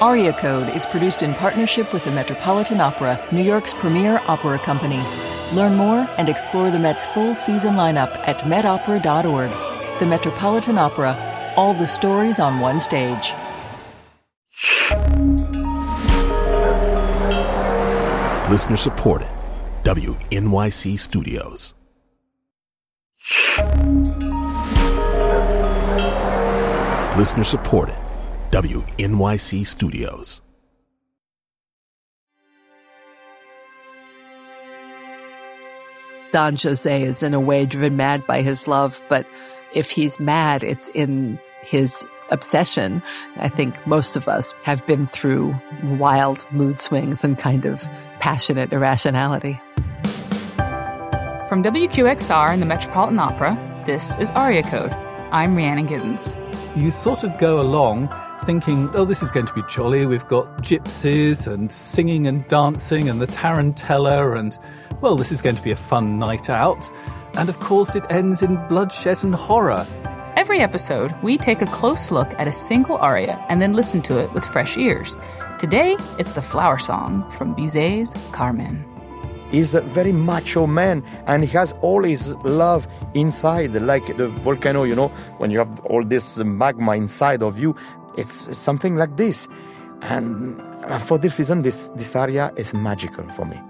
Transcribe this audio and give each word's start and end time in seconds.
Aria 0.00 0.34
Code 0.34 0.68
is 0.68 0.84
produced 0.84 1.22
in 1.22 1.32
partnership 1.32 1.90
with 1.94 2.04
the 2.04 2.10
Metropolitan 2.10 2.82
Opera, 2.82 3.18
New 3.32 3.42
York's 3.42 3.72
premier 3.72 4.20
opera 4.26 4.58
company. 4.58 5.02
Learn 5.54 5.74
more 5.74 6.06
and 6.18 6.28
explore 6.28 6.70
the 6.70 6.78
Met's 6.78 7.06
full 7.06 7.34
season 7.34 7.76
lineup 7.76 8.14
at 8.28 8.40
metopera.org. 8.40 9.98
The 9.98 10.04
Metropolitan 10.04 10.76
Opera, 10.76 11.16
all 11.56 11.72
the 11.72 11.86
stories 11.86 12.38
on 12.38 12.60
one 12.60 12.78
stage. 12.78 13.32
Listener 18.50 18.76
supported. 18.76 19.28
WNYC 19.84 20.98
Studios. 20.98 21.74
Listener 27.16 27.44
supported. 27.44 27.96
WNYC 28.56 29.66
Studios. 29.66 30.40
Don 36.32 36.56
Jose 36.56 37.02
is 37.02 37.22
in 37.22 37.34
a 37.34 37.40
way 37.40 37.66
driven 37.66 37.98
mad 37.98 38.26
by 38.26 38.40
his 38.40 38.66
love, 38.66 39.02
but 39.10 39.28
if 39.74 39.90
he's 39.90 40.18
mad, 40.18 40.64
it's 40.64 40.88
in 40.94 41.38
his 41.60 42.08
obsession. 42.30 43.02
I 43.36 43.50
think 43.50 43.86
most 43.86 44.16
of 44.16 44.26
us 44.26 44.54
have 44.62 44.86
been 44.86 45.06
through 45.06 45.54
wild 45.98 46.50
mood 46.50 46.78
swings 46.78 47.24
and 47.24 47.38
kind 47.38 47.66
of 47.66 47.82
passionate 48.20 48.72
irrationality. 48.72 49.60
From 51.46 51.62
WQXR 51.62 52.54
and 52.54 52.62
the 52.62 52.66
Metropolitan 52.66 53.18
Opera, 53.18 53.82
this 53.84 54.16
is 54.16 54.30
Aria 54.30 54.62
Code. 54.62 54.92
I'm 55.30 55.54
Rhiannon 55.54 55.88
Giddens. 55.88 56.36
You 56.74 56.90
sort 56.90 57.22
of 57.22 57.36
go 57.36 57.60
along 57.60 58.08
thinking, 58.44 58.90
oh, 58.94 59.04
this 59.04 59.22
is 59.22 59.30
going 59.30 59.46
to 59.46 59.54
be 59.54 59.62
jolly. 59.68 60.06
We've 60.06 60.26
got 60.28 60.58
gypsies 60.58 61.46
and 61.46 61.70
singing 61.70 62.26
and 62.26 62.46
dancing 62.48 63.08
and 63.08 63.20
the 63.20 63.26
tarantella, 63.26 64.38
and 64.38 64.56
well, 65.00 65.16
this 65.16 65.32
is 65.32 65.42
going 65.42 65.56
to 65.56 65.62
be 65.62 65.70
a 65.70 65.76
fun 65.76 66.18
night 66.18 66.50
out. 66.50 66.90
And 67.34 67.48
of 67.48 67.60
course, 67.60 67.94
it 67.94 68.04
ends 68.10 68.42
in 68.42 68.56
bloodshed 68.68 69.22
and 69.24 69.34
horror. 69.34 69.86
Every 70.36 70.60
episode, 70.60 71.14
we 71.22 71.38
take 71.38 71.62
a 71.62 71.66
close 71.66 72.10
look 72.10 72.32
at 72.38 72.46
a 72.46 72.52
single 72.52 72.96
aria 72.98 73.44
and 73.48 73.60
then 73.60 73.72
listen 73.72 74.02
to 74.02 74.18
it 74.18 74.32
with 74.32 74.44
fresh 74.44 74.76
ears. 74.76 75.16
Today, 75.58 75.96
it's 76.18 76.32
the 76.32 76.42
flower 76.42 76.78
song 76.78 77.28
from 77.30 77.54
Bizet's 77.54 78.12
Carmen. 78.32 78.84
He's 79.50 79.74
a 79.74 79.80
very 79.80 80.12
macho 80.12 80.66
man 80.66 81.04
and 81.26 81.44
he 81.44 81.50
has 81.52 81.72
all 81.80 82.02
his 82.02 82.34
love 82.44 82.86
inside, 83.14 83.72
like 83.74 84.16
the 84.16 84.28
volcano, 84.28 84.82
you 84.82 84.94
know, 84.94 85.08
when 85.38 85.50
you 85.50 85.58
have 85.58 85.80
all 85.86 86.04
this 86.04 86.38
magma 86.44 86.96
inside 86.96 87.42
of 87.42 87.58
you. 87.58 87.74
It's 88.16 88.56
something 88.56 88.96
like 88.96 89.16
this. 89.16 89.48
And 90.02 90.60
uh, 90.84 90.98
for 90.98 91.18
this 91.18 91.38
reason, 91.38 91.62
this, 91.62 91.90
this 91.90 92.14
aria 92.16 92.52
is 92.56 92.74
magical 92.74 93.28
for 93.30 93.44
me. 93.44 93.60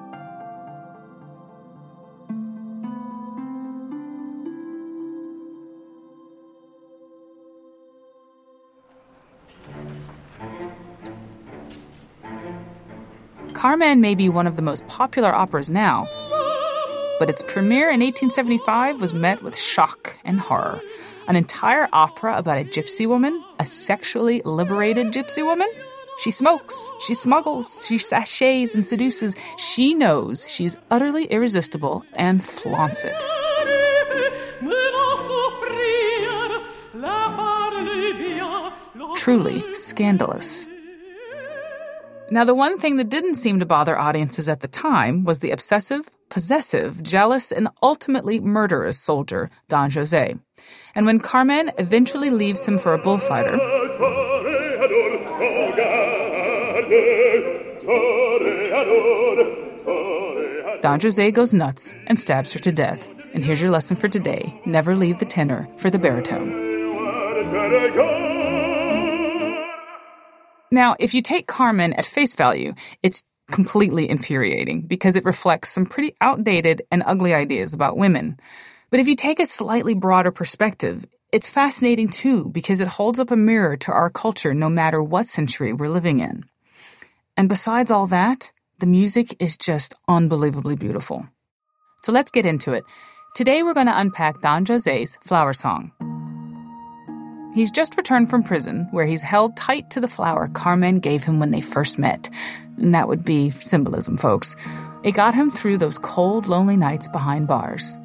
Carmen 13.53 14.01
may 14.01 14.15
be 14.15 14.29
one 14.29 14.47
of 14.47 14.57
the 14.57 14.63
most 14.63 14.87
popular 14.87 15.35
operas 15.35 15.71
now, 15.71 16.07
but 17.19 17.31
its 17.31 17.43
premiere 17.43 17.89
in 17.91 18.01
1875 18.01 19.01
was 19.01 19.15
met 19.15 19.43
with 19.43 19.57
shock 19.57 20.19
and 20.25 20.39
horror. 20.39 20.81
An 21.29 21.35
entire 21.35 21.89
opera 21.93 22.37
about 22.37 22.59
a 22.59 22.65
gypsy 22.65 23.07
woman, 23.07 23.43
a 23.59 23.67
sexually 23.67 24.43
liberated 24.45 25.09
gypsy 25.09 25.45
woman? 25.45 25.69
She 26.21 26.31
smokes, 26.31 26.93
she 27.01 27.15
smuggles, 27.15 27.85
she 27.87 27.99
sashays 27.99 28.75
and 28.75 28.87
seduces. 28.87 29.35
She 29.59 29.93
knows 29.95 30.47
she's 30.49 30.77
utterly 30.91 31.25
irresistible 31.25 32.05
and 32.15 32.45
flaunts 32.45 33.05
it. 33.05 33.23
Truly 39.17 39.75
scandalous. 39.75 40.67
Now, 42.31 42.45
the 42.45 42.55
one 42.55 42.79
thing 42.79 42.97
that 42.97 43.09
didn't 43.09 43.35
seem 43.35 43.61
to 43.61 43.67
bother 43.67 43.99
audiences 43.99 44.49
at 44.49 44.61
the 44.61 44.69
time 44.69 45.25
was 45.25 45.41
the 45.41 45.51
obsessive, 45.51 46.09
possessive, 46.29 47.03
jealous, 47.03 47.53
and 47.53 47.69
ultimately 47.83 48.41
murderous 48.41 48.99
soldier, 48.99 49.51
Don 49.69 49.91
Jose. 49.91 50.35
And 50.95 51.07
when 51.07 51.21
Carmen 51.21 51.73
eventually 51.79 52.31
leaves 52.31 52.65
him 52.65 52.79
for 52.79 52.95
a 52.95 52.99
bullfighter, 52.99 53.57
Don 60.83 61.01
Jose 61.01 61.31
goes 61.33 61.53
nuts 61.53 61.95
and 62.07 62.19
stabs 62.19 62.53
her 62.53 62.59
to 62.61 62.73
death. 62.73 63.13
And 63.35 63.45
here's 63.45 63.61
your 63.61 63.71
lesson 63.71 63.97
for 63.97 64.09
today 64.09 64.61
never 64.65 64.95
leave 64.97 65.19
the 65.19 65.25
tenor 65.25 65.69
for 65.77 65.91
the 65.91 65.99
baritone. 65.99 66.67
Now, 70.71 70.97
if 70.99 71.15
you 71.15 71.23
take 71.23 71.47
Carmen 71.47 71.93
at 71.95 72.05
face 72.05 72.35
value, 72.35 72.75
it's 73.03 73.25
completely 73.51 74.09
infuriating 74.09 74.83
because 74.83 75.17
it 75.17 75.25
reflects 75.25 75.71
some 75.71 75.87
pretty 75.87 76.15
outdated 76.21 76.83
and 76.91 77.03
ugly 77.07 77.35
ideas 77.35 77.75
about 77.75 77.97
women. 77.97 78.39
But 78.91 79.01
if 79.01 79.09
you 79.09 79.17
take 79.17 79.41
a 79.41 79.47
slightly 79.47 79.95
broader 79.95 80.31
perspective, 80.31 81.05
it's 81.33 81.49
fascinating 81.49 82.09
too 82.09 82.47
because 82.47 82.81
it 82.81 82.89
holds 82.89 83.19
up 83.19 83.31
a 83.31 83.37
mirror 83.37 83.77
to 83.79 83.93
our 83.93 84.11
culture 84.11 84.55
no 84.55 84.69
matter 84.69 85.03
what 85.03 85.27
century 85.27 85.73
we're 85.73 85.89
living 85.89 86.21
in. 86.21 86.45
And 87.37 87.49
besides 87.49 87.91
all 87.91 88.07
that, 88.09 88.53
the 88.79 88.87
music 88.87 89.41
is 89.41 89.57
just 89.57 89.95
unbelievably 90.09 90.77
beautiful. 90.77 91.27
So 92.03 92.13
let's 92.13 92.31
get 92.31 92.47
into 92.47 92.73
it. 92.73 92.85
Today 93.35 93.63
we're 93.63 93.75
going 93.75 93.87
to 93.87 93.99
unpack 93.99 94.41
Don 94.41 94.65
Jose's 94.65 95.19
Flower 95.23 95.53
Song. 95.53 96.16
He's 97.57 97.71
just 97.71 97.97
returned 97.97 98.29
from 98.29 98.43
prison, 98.43 98.87
where 98.91 99.07
he's 99.07 99.23
held 99.23 99.57
tight 99.57 99.89
to 99.89 99.99
the 99.99 100.09
flower 100.09 100.47
Carmen 100.49 101.01
gave 101.01 101.25
him 101.25 101.41
when 101.41 101.53
they 101.53 101.63
first 101.63 101.99
met. 101.99 102.29
And 102.77 102.95
that 102.95 103.09
would 103.09 103.25
be 103.25 103.49
symbolism, 103.49 104.19
folks. 104.19 104.57
It 105.03 105.13
got 105.13 105.35
him 105.35 105.51
through 105.51 105.79
those 105.79 105.97
cold, 105.97 106.49
lonely 106.49 106.77
nights 106.77 107.09
behind 107.09 107.49
bars. 107.49 107.97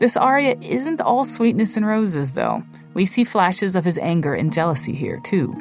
This 0.00 0.16
aria 0.16 0.56
isn't 0.60 1.00
all 1.00 1.24
sweetness 1.24 1.76
and 1.76 1.86
roses, 1.86 2.32
though. 2.32 2.64
We 2.94 3.06
see 3.06 3.22
flashes 3.22 3.76
of 3.76 3.84
his 3.84 3.96
anger 3.98 4.34
and 4.34 4.52
jealousy 4.52 4.92
here, 4.92 5.20
too. 5.20 5.54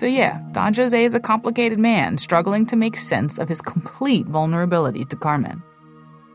So, 0.00 0.06
yeah, 0.06 0.42
Don 0.50 0.74
Jose 0.74 1.04
is 1.04 1.14
a 1.14 1.20
complicated 1.20 1.78
man 1.78 2.18
struggling 2.18 2.66
to 2.66 2.74
make 2.74 2.96
sense 2.96 3.38
of 3.38 3.48
his 3.48 3.62
complete 3.62 4.26
vulnerability 4.26 5.04
to 5.04 5.14
Carmen. 5.14 5.62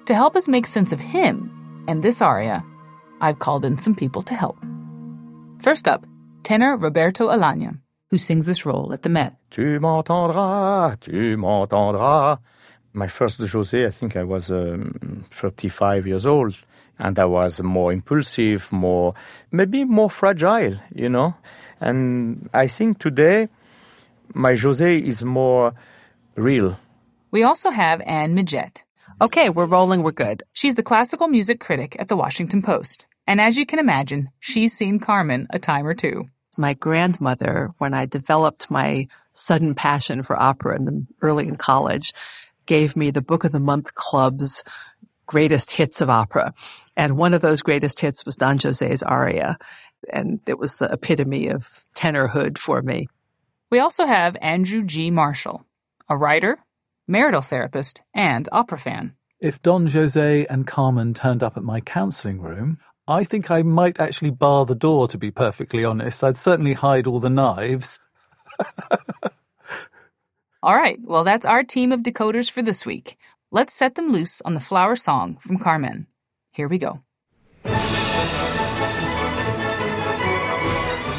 To 0.05 0.15
help 0.15 0.37
us 0.37 0.47
make 0.47 0.67
sense 0.67 0.93
of 0.93 1.01
him 1.01 1.83
and 1.89 2.01
this 2.01 2.21
aria, 2.21 2.63
I've 3.19 3.39
called 3.39 3.65
in 3.65 3.77
some 3.77 3.93
people 3.93 4.21
to 4.21 4.33
help. 4.33 4.57
First 5.61 5.87
up, 5.87 6.07
tenor 6.41 6.75
Roberto 6.75 7.29
Alagna, 7.29 7.77
who 8.09 8.17
sings 8.17 8.47
this 8.47 8.65
role 8.65 8.91
at 8.93 9.03
the 9.03 9.09
Met. 9.09 9.35
Tu 9.51 9.79
m'entendras, 9.79 10.99
tu 10.99 11.37
m'entendras. 11.37 12.39
My 12.93 13.07
first 13.07 13.39
Jose, 13.39 13.85
I 13.85 13.91
think 13.91 14.17
I 14.17 14.23
was 14.23 14.51
um, 14.51 15.23
35 15.29 16.07
years 16.07 16.25
old, 16.25 16.55
and 16.97 17.19
I 17.19 17.25
was 17.25 17.61
more 17.61 17.93
impulsive, 17.93 18.71
more, 18.71 19.13
maybe 19.51 19.85
more 19.85 20.09
fragile, 20.09 20.79
you 20.95 21.09
know. 21.09 21.35
And 21.79 22.49
I 22.55 22.65
think 22.65 22.97
today 22.97 23.47
my 24.33 24.55
Jose 24.55 24.97
is 24.97 25.23
more 25.23 25.75
real. 26.35 26.79
We 27.29 27.43
also 27.43 27.69
have 27.69 28.01
Anne 28.07 28.35
Midgette. 28.35 28.81
Okay, 29.21 29.49
we're 29.49 29.67
rolling, 29.67 30.01
we're 30.01 30.11
good. 30.11 30.41
She's 30.53 30.73
the 30.73 30.81
classical 30.81 31.27
music 31.27 31.59
critic 31.59 31.95
at 31.99 32.07
the 32.07 32.17
Washington 32.17 32.63
Post. 32.63 33.05
And 33.27 33.39
as 33.39 33.57
you 33.57 33.65
can 33.65 33.79
imagine, 33.79 34.29
she's 34.39 34.73
seen 34.73 34.99
Carmen 34.99 35.47
a 35.49 35.59
time 35.59 35.85
or 35.85 35.93
two. 35.93 36.25
My 36.57 36.73
grandmother, 36.73 37.71
when 37.77 37.93
I 37.93 38.05
developed 38.05 38.69
my 38.69 39.07
sudden 39.33 39.73
passion 39.73 40.21
for 40.21 40.39
opera 40.39 40.75
in 40.75 40.85
the, 40.85 41.05
early 41.21 41.47
in 41.47 41.55
college, 41.55 42.13
gave 42.65 42.95
me 42.95 43.09
the 43.11 43.21
Book 43.21 43.43
of 43.43 43.51
the 43.51 43.59
Month 43.59 43.95
Club's 43.95 44.63
greatest 45.25 45.71
hits 45.71 46.01
of 46.01 46.09
opera. 46.09 46.53
And 46.97 47.17
one 47.17 47.33
of 47.33 47.41
those 47.41 47.61
greatest 47.61 48.01
hits 48.01 48.25
was 48.25 48.35
Don 48.35 48.57
Jose's 48.57 49.01
aria. 49.01 49.57
And 50.11 50.41
it 50.45 50.59
was 50.59 50.75
the 50.75 50.91
epitome 50.91 51.47
of 51.47 51.85
tenorhood 51.95 52.57
for 52.57 52.81
me. 52.81 53.07
We 53.69 53.79
also 53.79 54.05
have 54.05 54.35
Andrew 54.41 54.83
G. 54.83 55.09
Marshall, 55.09 55.63
a 56.09 56.17
writer, 56.17 56.59
marital 57.07 57.41
therapist, 57.41 58.01
and 58.13 58.49
opera 58.51 58.77
fan. 58.77 59.15
If 59.39 59.61
Don 59.61 59.87
Jose 59.87 60.45
and 60.47 60.67
Carmen 60.67 61.13
turned 61.13 61.41
up 61.41 61.55
at 61.55 61.63
my 61.63 61.79
counseling 61.79 62.41
room, 62.41 62.77
I 63.07 63.23
think 63.23 63.49
I 63.49 63.63
might 63.63 63.99
actually 63.99 64.29
bar 64.29 64.65
the 64.65 64.75
door, 64.75 65.07
to 65.07 65.17
be 65.17 65.31
perfectly 65.31 65.83
honest. 65.83 66.23
I'd 66.23 66.37
certainly 66.37 66.73
hide 66.73 67.07
all 67.07 67.19
the 67.19 67.29
knives. 67.29 67.99
all 70.63 70.75
right, 70.75 70.99
well, 71.03 71.23
that's 71.23 71.45
our 71.45 71.63
team 71.63 71.91
of 71.91 72.01
decoders 72.01 72.49
for 72.49 72.61
this 72.61 72.85
week. 72.85 73.17
Let's 73.51 73.73
set 73.73 73.95
them 73.95 74.11
loose 74.11 74.41
on 74.41 74.53
the 74.53 74.59
flower 74.59 74.95
song 74.95 75.37
from 75.39 75.57
Carmen. 75.57 76.07
Here 76.51 76.67
we 76.67 76.77
go. 76.77 77.01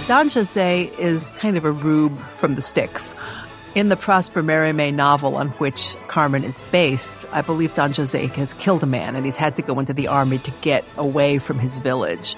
Don 0.09 0.29
Jose 0.29 0.91
is 0.99 1.31
kind 1.31 1.57
of 1.57 1.65
a 1.65 1.73
rube 1.73 2.19
from 2.31 2.55
the 2.55 2.63
sticks. 2.63 3.15
In 3.75 3.89
the 3.89 3.97
Prosper 3.97 4.43
Mérimée 4.43 4.93
novel 4.93 5.35
on 5.35 5.49
which 5.53 5.97
Carmen 6.07 6.45
is 6.45 6.61
based, 6.71 7.25
I 7.33 7.41
believe 7.41 7.73
Don 7.73 7.95
Jose 7.95 8.27
has 8.27 8.53
killed 8.53 8.83
a 8.83 8.87
man 8.87 9.17
and 9.17 9.25
he's 9.25 9.39
had 9.39 9.55
to 9.55 9.63
go 9.63 9.79
into 9.81 9.95
the 9.95 10.09
army 10.09 10.37
to 10.41 10.51
get 10.61 10.85
away 10.99 11.39
from 11.39 11.59
his 11.59 11.79
village. 11.79 12.37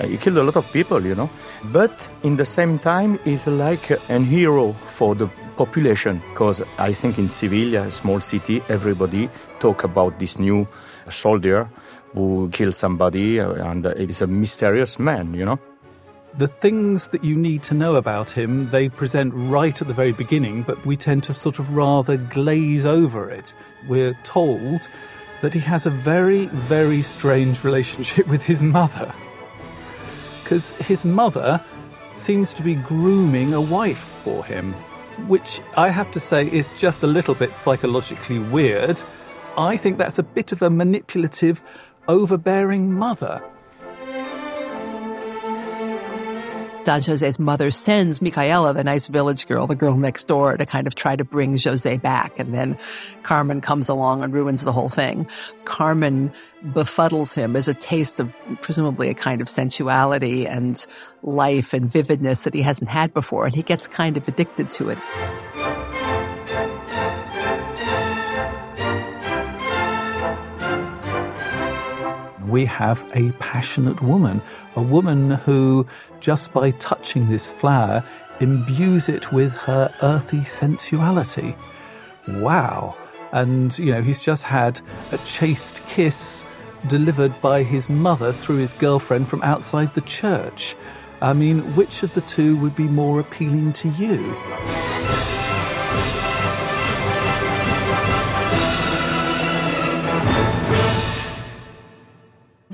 Uh, 0.00 0.06
he 0.06 0.16
killed 0.16 0.38
a 0.38 0.42
lot 0.42 0.56
of 0.56 0.72
people, 0.72 1.04
you 1.04 1.14
know. 1.14 1.28
But 1.64 2.08
in 2.22 2.38
the 2.38 2.46
same 2.46 2.78
time, 2.78 3.18
he's 3.24 3.46
like 3.46 3.90
a 3.90 4.18
hero 4.20 4.72
for 4.86 5.14
the 5.14 5.26
population 5.58 6.22
because 6.30 6.62
I 6.78 6.94
think 6.94 7.18
in 7.18 7.28
Sevilla, 7.28 7.82
a 7.82 7.90
small 7.90 8.20
city, 8.20 8.62
everybody 8.70 9.28
talk 9.60 9.84
about 9.84 10.18
this 10.18 10.38
new 10.38 10.66
soldier 11.10 11.68
who 12.14 12.48
killed 12.54 12.74
somebody 12.74 13.38
uh, 13.38 13.52
and 13.52 13.84
is 13.84 14.22
a 14.22 14.26
mysterious 14.26 14.98
man, 14.98 15.34
you 15.34 15.44
know 15.44 15.58
the 16.36 16.48
things 16.48 17.08
that 17.08 17.22
you 17.22 17.36
need 17.36 17.62
to 17.64 17.74
know 17.74 17.94
about 17.94 18.30
him, 18.30 18.68
they 18.70 18.88
present 18.88 19.32
right 19.34 19.80
at 19.80 19.86
the 19.86 19.94
very 19.94 20.12
beginning, 20.12 20.62
but 20.62 20.84
we 20.84 20.96
tend 20.96 21.22
to 21.24 21.34
sort 21.34 21.58
of 21.58 21.74
rather 21.74 22.16
glaze 22.16 22.84
over 22.84 23.30
it. 23.30 23.54
We're 23.86 24.14
told 24.24 24.88
that 25.42 25.54
he 25.54 25.60
has 25.60 25.86
a 25.86 25.90
very, 25.90 26.46
very 26.46 27.02
strange 27.02 27.62
relationship 27.62 28.26
with 28.34 28.42
his 28.42 28.62
mother. 28.62 29.14
Because 30.42 30.70
his 30.72 31.04
mother 31.04 31.62
seems 32.16 32.52
to 32.54 32.62
be 32.62 32.74
grooming 32.74 33.54
a 33.54 33.60
wife 33.60 33.98
for 33.98 34.44
him, 34.44 34.72
which 35.28 35.60
I 35.76 35.90
have 35.90 36.10
to 36.12 36.20
say 36.20 36.50
is 36.50 36.72
just 36.72 37.02
a 37.02 37.06
little 37.06 37.34
bit 37.34 37.54
psychologically 37.54 38.40
weird. 38.40 39.02
I 39.56 39.76
think 39.76 39.98
that's 39.98 40.18
a 40.18 40.24
bit 40.24 40.50
of 40.50 40.62
a 40.62 40.70
manipulative, 40.70 41.62
overbearing 42.08 42.92
mother. 42.92 43.40
Don 46.84 47.00
Jose's 47.02 47.38
mother 47.38 47.70
sends 47.70 48.20
Micaela, 48.20 48.74
the 48.74 48.84
nice 48.84 49.08
village 49.08 49.46
girl, 49.46 49.66
the 49.66 49.74
girl 49.74 49.96
next 49.96 50.26
door, 50.26 50.56
to 50.56 50.66
kind 50.66 50.86
of 50.86 50.94
try 50.94 51.16
to 51.16 51.24
bring 51.24 51.56
Jose 51.56 51.96
back. 51.98 52.38
And 52.38 52.52
then 52.52 52.78
Carmen 53.22 53.60
comes 53.60 53.88
along 53.88 54.22
and 54.22 54.32
ruins 54.32 54.64
the 54.64 54.72
whole 54.72 54.90
thing. 54.90 55.26
Carmen 55.64 56.32
befuddles 56.62 57.34
him 57.34 57.56
as 57.56 57.68
a 57.68 57.74
taste 57.74 58.20
of 58.20 58.34
presumably 58.60 59.08
a 59.08 59.14
kind 59.14 59.40
of 59.40 59.48
sensuality 59.48 60.46
and 60.46 60.86
life 61.22 61.72
and 61.72 61.90
vividness 61.90 62.44
that 62.44 62.54
he 62.54 62.62
hasn't 62.62 62.90
had 62.90 63.14
before. 63.14 63.46
And 63.46 63.54
he 63.54 63.62
gets 63.62 63.88
kind 63.88 64.16
of 64.16 64.28
addicted 64.28 64.70
to 64.72 64.90
it. 64.90 64.98
We 72.54 72.64
have 72.64 73.04
a 73.14 73.32
passionate 73.40 74.00
woman, 74.00 74.40
a 74.76 74.80
woman 74.80 75.32
who, 75.32 75.84
just 76.20 76.52
by 76.52 76.70
touching 76.70 77.28
this 77.28 77.50
flower, 77.50 78.04
imbues 78.38 79.08
it 79.08 79.32
with 79.32 79.52
her 79.54 79.92
earthy 80.02 80.44
sensuality. 80.44 81.56
Wow. 82.28 82.96
And, 83.32 83.76
you 83.76 83.90
know, 83.90 84.02
he's 84.02 84.22
just 84.22 84.44
had 84.44 84.80
a 85.10 85.18
chaste 85.18 85.82
kiss 85.88 86.44
delivered 86.86 87.34
by 87.42 87.64
his 87.64 87.90
mother 87.90 88.30
through 88.30 88.58
his 88.58 88.74
girlfriend 88.74 89.26
from 89.26 89.42
outside 89.42 89.92
the 89.94 90.02
church. 90.02 90.76
I 91.20 91.32
mean, 91.32 91.58
which 91.74 92.04
of 92.04 92.14
the 92.14 92.20
two 92.20 92.56
would 92.58 92.76
be 92.76 92.84
more 92.84 93.18
appealing 93.18 93.72
to 93.72 93.88
you? 93.88 94.32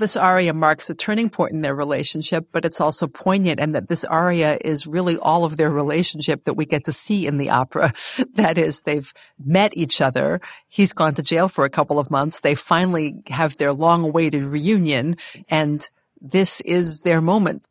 This 0.01 0.17
aria 0.17 0.55
marks 0.55 0.89
a 0.89 0.95
turning 0.95 1.29
point 1.29 1.53
in 1.53 1.61
their 1.61 1.75
relationship, 1.75 2.49
but 2.53 2.65
it's 2.65 2.81
also 2.81 3.07
poignant 3.07 3.61
and 3.61 3.75
that 3.75 3.89
this 3.89 4.03
aria 4.07 4.57
is 4.65 4.87
really 4.87 5.19
all 5.19 5.45
of 5.45 5.59
their 5.59 5.69
relationship 5.69 6.45
that 6.45 6.55
we 6.55 6.65
get 6.65 6.85
to 6.85 6.93
see 6.93 7.27
in 7.27 7.37
the 7.37 7.51
opera. 7.51 7.93
that 8.35 8.57
is, 8.57 8.81
they've 8.81 9.13
met 9.45 9.77
each 9.77 10.01
other. 10.01 10.41
He's 10.69 10.95
gone 10.95 11.13
to 11.17 11.23
jail 11.23 11.49
for 11.49 11.67
a 11.67 11.71
couple 11.71 11.99
of 11.99 12.11
months. 12.11 12.41
They 12.41 12.55
finally 12.55 13.23
have 13.27 13.59
their 13.59 13.75
long 13.75 14.03
awaited 14.05 14.45
reunion 14.45 15.19
and 15.51 15.87
this 16.19 16.63
is 16.63 17.01
their 17.01 17.21
moment. 17.21 17.69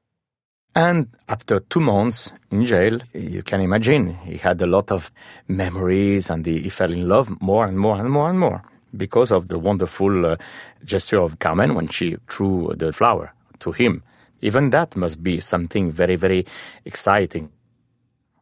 And 0.75 1.07
after 1.27 1.61
two 1.61 1.79
months 1.79 2.31
in 2.51 2.63
jail, 2.63 2.99
you 3.13 3.41
can 3.41 3.59
imagine 3.59 4.13
he 4.17 4.37
had 4.37 4.61
a 4.61 4.67
lot 4.67 4.91
of 4.91 5.11
memories 5.47 6.29
and 6.29 6.45
he, 6.45 6.69
fell 6.69 6.93
in 6.93 7.09
love 7.09 7.41
more 7.41 7.65
and 7.65 7.79
more 7.79 7.99
and 7.99 8.11
more 8.11 8.29
and 8.29 8.39
more 8.39 8.61
because 8.95 9.31
of 9.31 9.47
the 9.47 9.59
wonderful 9.59 10.25
uh, 10.25 10.35
gesture 10.83 11.19
of 11.19 11.39
Carmen 11.39 11.75
when 11.75 11.87
she 11.87 12.17
threw 12.29 12.73
the 12.75 12.91
flower 12.91 13.33
to 13.59 13.71
him. 13.71 14.03
Even 14.41 14.69
that 14.69 14.95
must 14.95 15.21
be 15.21 15.39
something 15.39 15.91
very, 15.91 16.15
very 16.15 16.45
exciting. 16.85 17.51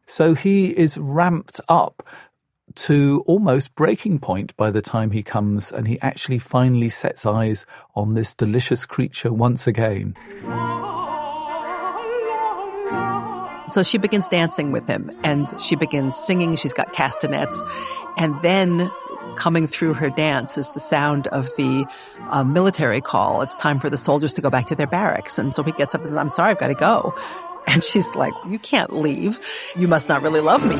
So 0.06 0.34
he 0.34 0.68
is 0.76 0.96
ramped 0.96 1.60
up 1.68 2.06
to 2.74 3.24
almost 3.26 3.74
breaking 3.74 4.18
point 4.18 4.56
by 4.56 4.70
the 4.70 4.82
time 4.82 5.10
he 5.10 5.22
comes 5.22 5.72
and 5.72 5.88
he 5.88 6.00
actually 6.00 6.38
finally 6.38 6.88
sets 6.88 7.26
eyes 7.26 7.66
on 7.94 8.14
this 8.14 8.34
delicious 8.34 8.86
creature 8.86 9.32
once 9.32 9.66
again. 9.66 10.14
So 13.68 13.82
she 13.82 13.98
begins 13.98 14.26
dancing 14.26 14.72
with 14.72 14.86
him 14.86 15.10
and 15.24 15.46
she 15.60 15.76
begins 15.76 16.16
singing. 16.16 16.56
She's 16.56 16.72
got 16.72 16.92
castanets. 16.94 17.64
And 18.16 18.40
then 18.40 18.90
coming 19.36 19.66
through 19.66 19.94
her 19.94 20.10
dance 20.10 20.58
is 20.58 20.70
the 20.70 20.80
sound 20.80 21.26
of 21.28 21.46
the 21.56 21.86
uh, 22.30 22.44
military 22.44 23.00
call. 23.00 23.42
It's 23.42 23.54
time 23.56 23.78
for 23.78 23.90
the 23.90 23.96
soldiers 23.96 24.34
to 24.34 24.40
go 24.40 24.50
back 24.50 24.66
to 24.66 24.74
their 24.74 24.86
barracks. 24.86 25.38
And 25.38 25.54
so 25.54 25.62
he 25.62 25.72
gets 25.72 25.94
up 25.94 26.00
and 26.00 26.08
says, 26.08 26.16
I'm 26.16 26.30
sorry, 26.30 26.52
I've 26.52 26.58
got 26.58 26.68
to 26.68 26.74
go. 26.74 27.14
And 27.70 27.84
she's 27.84 28.14
like, 28.14 28.32
You 28.48 28.58
can't 28.58 28.94
leave. 28.94 29.38
You 29.76 29.88
must 29.88 30.08
not 30.08 30.22
really 30.22 30.40
love 30.40 30.64
me. 30.64 30.76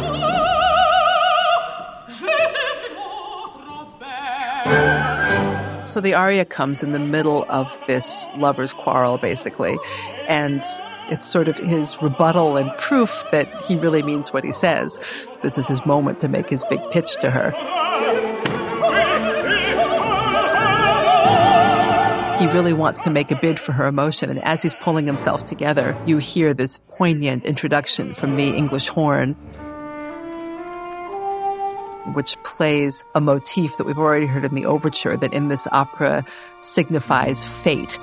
So 5.84 6.00
the 6.02 6.14
aria 6.14 6.44
comes 6.44 6.82
in 6.82 6.92
the 6.92 6.98
middle 6.98 7.46
of 7.48 7.80
this 7.86 8.30
lover's 8.36 8.74
quarrel, 8.74 9.16
basically. 9.16 9.78
And 10.28 10.62
it's 11.10 11.24
sort 11.24 11.48
of 11.48 11.56
his 11.56 12.02
rebuttal 12.02 12.58
and 12.58 12.70
proof 12.76 13.24
that 13.32 13.62
he 13.62 13.74
really 13.74 14.02
means 14.02 14.30
what 14.30 14.44
he 14.44 14.52
says. 14.52 15.00
This 15.42 15.56
is 15.56 15.66
his 15.66 15.86
moment 15.86 16.20
to 16.20 16.28
make 16.28 16.50
his 16.50 16.62
big 16.68 16.80
pitch 16.90 17.16
to 17.18 17.30
her. 17.30 17.52
He 22.38 22.46
really 22.46 22.72
wants 22.72 23.00
to 23.00 23.10
make 23.10 23.32
a 23.32 23.36
bid 23.36 23.58
for 23.58 23.72
her 23.72 23.88
emotion. 23.88 24.30
And 24.30 24.40
as 24.44 24.62
he's 24.62 24.76
pulling 24.76 25.08
himself 25.08 25.44
together, 25.44 26.00
you 26.06 26.18
hear 26.18 26.54
this 26.54 26.78
poignant 26.88 27.44
introduction 27.44 28.14
from 28.14 28.36
the 28.36 28.50
English 28.50 28.86
horn, 28.86 29.32
which 32.14 32.40
plays 32.44 33.04
a 33.16 33.20
motif 33.20 33.76
that 33.76 33.88
we've 33.88 33.98
already 33.98 34.26
heard 34.26 34.44
in 34.44 34.54
the 34.54 34.66
overture 34.66 35.16
that 35.16 35.34
in 35.34 35.48
this 35.48 35.66
opera 35.72 36.24
signifies 36.60 37.44
fate. 37.44 37.98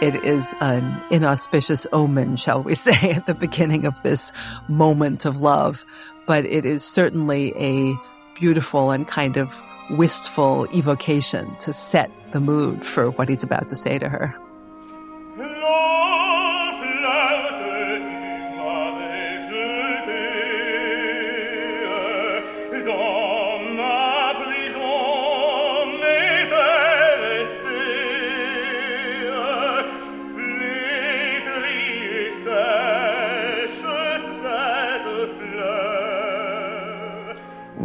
It 0.00 0.14
is 0.24 0.54
an 0.60 1.02
inauspicious 1.10 1.84
omen, 1.92 2.36
shall 2.36 2.62
we 2.62 2.74
say, 2.76 3.10
at 3.10 3.26
the 3.26 3.34
beginning 3.34 3.86
of 3.86 4.00
this 4.04 4.32
moment 4.68 5.24
of 5.24 5.40
love, 5.40 5.84
but 6.28 6.44
it 6.44 6.64
is 6.64 6.84
certainly 6.84 7.52
a 7.56 7.92
beautiful 8.38 8.92
and 8.92 9.08
kind 9.08 9.36
of 9.36 9.60
wistful 9.90 10.68
evocation 10.72 11.56
to 11.56 11.72
set 11.72 12.08
the 12.32 12.40
mood 12.40 12.84
for 12.84 13.10
what 13.10 13.28
he's 13.28 13.42
about 13.42 13.68
to 13.68 13.76
say 13.76 13.98
to 13.98 14.08
her. 14.08 14.34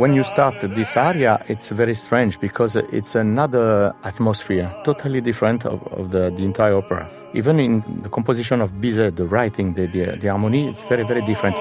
When 0.05 0.13
you 0.13 0.24
start 0.24 0.62
this 0.75 0.97
aria, 0.97 1.43
it's 1.47 1.69
very 1.71 1.95
strange 1.95 2.39
because 2.39 2.75
it's 2.75 3.15
another 3.15 3.91
atmosphere, 4.03 4.71
totally 4.83 5.19
different 5.19 5.65
of, 5.65 5.81
of 5.88 6.12
the, 6.12 6.29
the, 6.29 6.43
entire 6.45 6.75
opera. 6.75 7.09
Even 7.33 7.59
in 7.59 7.83
the 8.03 8.09
composition 8.09 8.62
of 8.62 8.74
Bizet, 8.74 9.15
the 9.15 9.25
writing, 9.25 9.74
the, 9.74 9.88
the, 9.88 10.15
the 10.15 10.27
harmony, 10.27 10.67
it's 10.67 10.83
very, 10.83 11.03
very 11.07 11.24
different. 11.24 11.55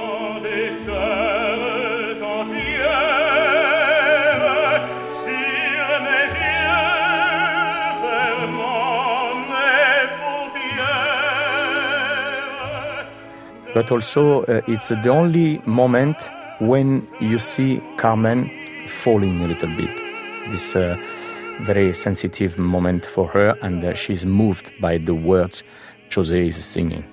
But 13.72 13.90
also, 13.90 14.42
uh, 14.42 14.60
it's 14.68 14.88
the 14.88 15.08
only 15.08 15.62
moment 15.64 16.18
when 16.60 17.06
you 17.20 17.38
see 17.38 17.80
Carmen 17.96 18.50
falling 18.86 19.42
a 19.42 19.48
little 19.48 19.74
bit. 19.76 19.96
This 20.50 20.76
uh, 20.76 20.96
very 21.62 21.94
sensitive 21.94 22.58
moment 22.58 23.04
for 23.04 23.28
her, 23.28 23.56
and 23.62 23.84
uh, 23.84 23.94
she's 23.94 24.26
moved 24.26 24.72
by 24.80 24.98
the 24.98 25.14
words 25.14 25.62
Jose 26.14 26.46
is 26.46 26.62
singing. 26.64 27.04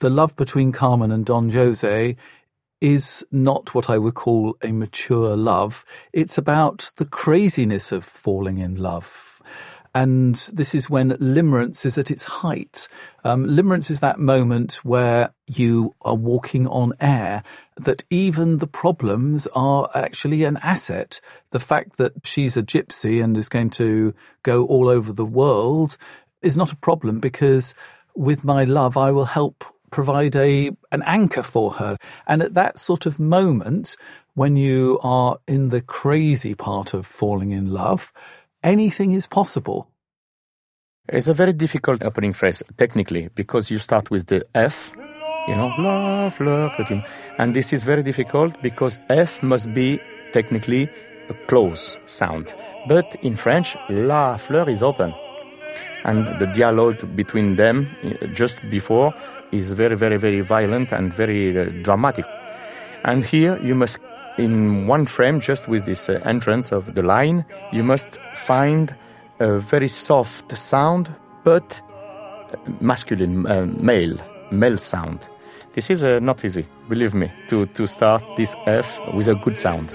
The 0.00 0.10
love 0.10 0.34
between 0.34 0.72
Carmen 0.72 1.12
and 1.12 1.24
Don 1.24 1.48
Jose 1.50 2.16
is 2.80 3.24
not 3.30 3.72
what 3.72 3.88
I 3.88 3.98
would 3.98 4.14
call 4.14 4.56
a 4.60 4.72
mature 4.72 5.36
love. 5.36 5.84
It's 6.12 6.36
about 6.36 6.92
the 6.96 7.04
craziness 7.04 7.92
of 7.92 8.04
falling 8.04 8.58
in 8.58 8.74
love. 8.74 9.40
And 9.94 10.34
this 10.54 10.74
is 10.74 10.88
when 10.88 11.10
limerence 11.12 11.84
is 11.84 11.98
at 11.98 12.10
its 12.10 12.24
height. 12.24 12.88
Um, 13.24 13.46
limerence 13.46 13.90
is 13.90 14.00
that 14.00 14.18
moment 14.18 14.84
where 14.84 15.34
you 15.46 15.94
are 16.00 16.14
walking 16.14 16.66
on 16.66 16.94
air, 16.98 17.42
that 17.76 18.04
even 18.08 18.58
the 18.58 18.66
problems 18.66 19.46
are 19.54 19.90
actually 19.94 20.44
an 20.44 20.56
asset. 20.62 21.20
The 21.50 21.60
fact 21.60 21.98
that 21.98 22.26
she's 22.26 22.56
a 22.56 22.62
gypsy 22.62 23.22
and 23.22 23.36
is 23.36 23.50
going 23.50 23.70
to 23.70 24.14
go 24.42 24.64
all 24.64 24.88
over 24.88 25.12
the 25.12 25.26
world 25.26 25.98
is 26.40 26.56
not 26.56 26.72
a 26.72 26.76
problem 26.76 27.20
because 27.20 27.74
with 28.14 28.44
my 28.44 28.64
love, 28.64 28.96
I 28.96 29.10
will 29.10 29.26
help 29.26 29.64
provide 29.90 30.34
a 30.34 30.70
an 30.90 31.02
anchor 31.04 31.42
for 31.42 31.72
her. 31.72 31.96
And 32.26 32.42
at 32.42 32.54
that 32.54 32.78
sort 32.78 33.06
of 33.06 33.20
moment, 33.20 33.96
when 34.34 34.56
you 34.56 34.98
are 35.02 35.38
in 35.46 35.68
the 35.68 35.82
crazy 35.82 36.54
part 36.54 36.94
of 36.94 37.06
falling 37.06 37.50
in 37.50 37.70
love, 37.70 38.12
anything 38.62 39.12
is 39.12 39.26
possible. 39.26 39.88
It's 41.08 41.28
a 41.28 41.34
very 41.34 41.52
difficult 41.52 42.02
opening 42.02 42.32
phrase 42.32 42.62
technically 42.76 43.28
because 43.34 43.70
you 43.70 43.78
start 43.78 44.10
with 44.10 44.26
the 44.26 44.46
F, 44.54 44.92
you 45.48 45.56
know, 45.56 45.72
la 45.78 46.28
fleur, 46.30 46.70
and 47.38 47.54
this 47.54 47.72
is 47.72 47.84
very 47.84 48.02
difficult 48.02 48.60
because 48.62 48.98
F 49.08 49.42
must 49.42 49.74
be 49.74 50.00
technically 50.32 50.88
a 51.28 51.34
close 51.46 51.98
sound. 52.06 52.54
But 52.86 53.16
in 53.22 53.36
French, 53.36 53.76
la 53.88 54.36
fleur 54.36 54.68
is 54.68 54.82
open. 54.82 55.12
And 56.04 56.26
the 56.40 56.46
dialogue 56.46 57.16
between 57.16 57.56
them 57.56 57.88
uh, 58.04 58.26
just 58.26 58.58
before 58.70 59.14
is 59.52 59.72
very, 59.72 59.96
very, 59.96 60.16
very 60.16 60.40
violent 60.40 60.92
and 60.92 61.12
very 61.12 61.56
uh, 61.56 61.64
dramatic. 61.82 62.26
And 63.04 63.24
here 63.24 63.58
you 63.62 63.74
must, 63.74 63.98
in 64.38 64.86
one 64.86 65.06
frame, 65.06 65.40
just 65.40 65.68
with 65.68 65.84
this 65.84 66.08
uh, 66.08 66.20
entrance 66.24 66.72
of 66.72 66.94
the 66.94 67.02
line, 67.02 67.44
you 67.72 67.82
must 67.82 68.18
find 68.34 68.94
a 69.40 69.58
very 69.58 69.88
soft 69.88 70.56
sound, 70.56 71.14
but 71.44 71.80
uh, 72.52 72.56
masculine, 72.80 73.46
uh, 73.46 73.66
male, 73.66 74.16
male 74.50 74.76
sound. 74.78 75.28
This 75.74 75.90
is 75.90 76.04
uh, 76.04 76.18
not 76.20 76.44
easy, 76.44 76.66
believe 76.88 77.14
me, 77.14 77.32
to, 77.48 77.66
to 77.66 77.86
start 77.86 78.22
this 78.36 78.54
F 78.66 79.00
with 79.14 79.28
a 79.28 79.34
good 79.34 79.58
sound. 79.58 79.94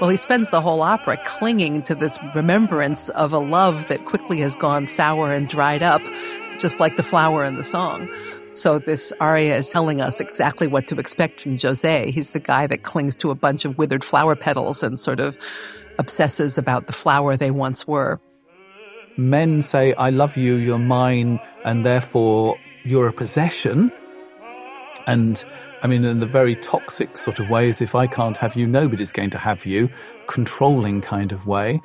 Well, 0.00 0.10
he 0.10 0.16
spends 0.16 0.50
the 0.50 0.60
whole 0.60 0.82
opera 0.82 1.16
clinging 1.24 1.82
to 1.82 1.94
this 1.94 2.18
remembrance 2.34 3.10
of 3.10 3.32
a 3.32 3.38
love 3.38 3.86
that 3.86 4.04
quickly 4.04 4.40
has 4.40 4.56
gone 4.56 4.86
sour 4.86 5.32
and 5.32 5.48
dried 5.48 5.82
up, 5.82 6.02
just 6.58 6.80
like 6.80 6.96
the 6.96 7.02
flower 7.02 7.44
in 7.44 7.56
the 7.56 7.62
song. 7.62 8.12
So 8.54 8.78
this 8.78 9.12
aria 9.20 9.56
is 9.56 9.68
telling 9.68 10.00
us 10.00 10.20
exactly 10.20 10.66
what 10.66 10.88
to 10.88 10.98
expect 10.98 11.40
from 11.40 11.56
Jose. 11.58 12.10
He's 12.10 12.32
the 12.32 12.40
guy 12.40 12.66
that 12.66 12.82
clings 12.82 13.16
to 13.16 13.30
a 13.30 13.34
bunch 13.34 13.64
of 13.64 13.78
withered 13.78 14.04
flower 14.04 14.36
petals 14.36 14.82
and 14.82 14.98
sort 14.98 15.20
of 15.20 15.38
obsesses 15.98 16.58
about 16.58 16.86
the 16.86 16.92
flower 16.92 17.36
they 17.36 17.50
once 17.50 17.86
were. 17.86 18.20
Men 19.16 19.62
say, 19.62 19.94
I 19.94 20.10
love 20.10 20.36
you, 20.36 20.56
you're 20.56 20.78
mine, 20.78 21.38
and 21.64 21.86
therefore 21.86 22.58
you're 22.82 23.08
a 23.08 23.12
possession. 23.12 23.92
And 25.06 25.44
I 25.84 25.86
mean, 25.86 26.06
in 26.06 26.18
the 26.18 26.26
very 26.26 26.56
toxic 26.56 27.14
sort 27.18 27.38
of 27.38 27.50
ways, 27.50 27.82
if 27.82 27.94
I 27.94 28.06
can't 28.06 28.38
have 28.38 28.56
you, 28.56 28.66
nobody's 28.66 29.12
going 29.12 29.28
to 29.28 29.38
have 29.38 29.66
you, 29.66 29.90
controlling 30.26 31.02
kind 31.02 31.30
of 31.30 31.46
way. 31.46 31.82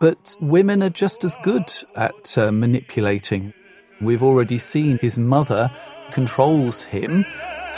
But 0.00 0.36
women 0.38 0.82
are 0.82 0.90
just 0.90 1.24
as 1.24 1.34
good 1.42 1.72
at 1.96 2.36
uh, 2.36 2.52
manipulating. 2.52 3.54
We've 4.02 4.22
already 4.22 4.58
seen 4.58 4.98
his 4.98 5.16
mother 5.16 5.70
controls 6.10 6.82
him 6.82 7.24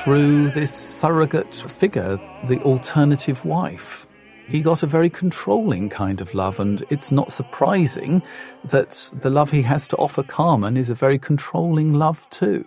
through 0.03 0.51
this 0.51 0.75
surrogate 0.75 1.55
figure, 1.55 2.19
the 2.49 2.59
alternative 2.63 3.45
wife. 3.45 4.09
He 4.49 4.63
got 4.63 4.83
a 4.83 4.89
very 4.89 5.09
controlling 5.09 5.89
kind 5.89 6.21
of 6.21 6.35
love, 6.35 6.59
and 6.59 6.85
it's 6.91 7.13
not 7.13 7.31
surprising 7.31 8.23
that 8.65 9.09
the 9.13 9.31
love 9.31 9.53
he 9.53 9.63
has 9.63 9.87
to 9.87 9.97
offer 9.99 10.25
Carmen 10.25 10.77
is 10.77 10.91
a 10.91 10.97
very 10.97 11.19
controlling 11.19 11.93
love 11.93 12.29
too. 12.31 12.65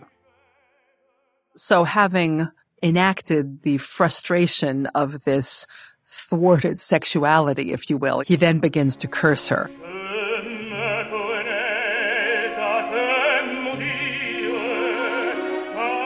So 1.55 1.83
having 1.83 2.50
enacted 2.83 3.63
the 3.63 3.77
frustration 3.77 4.85
of 4.87 5.23
this 5.23 5.65
thwarted 6.05 6.79
sexuality, 6.79 7.71
if 7.71 7.89
you 7.89 7.97
will. 7.97 8.19
He 8.19 8.35
then 8.35 8.59
begins 8.59 8.97
to 8.97 9.07
curse 9.07 9.47
her. 9.47 9.69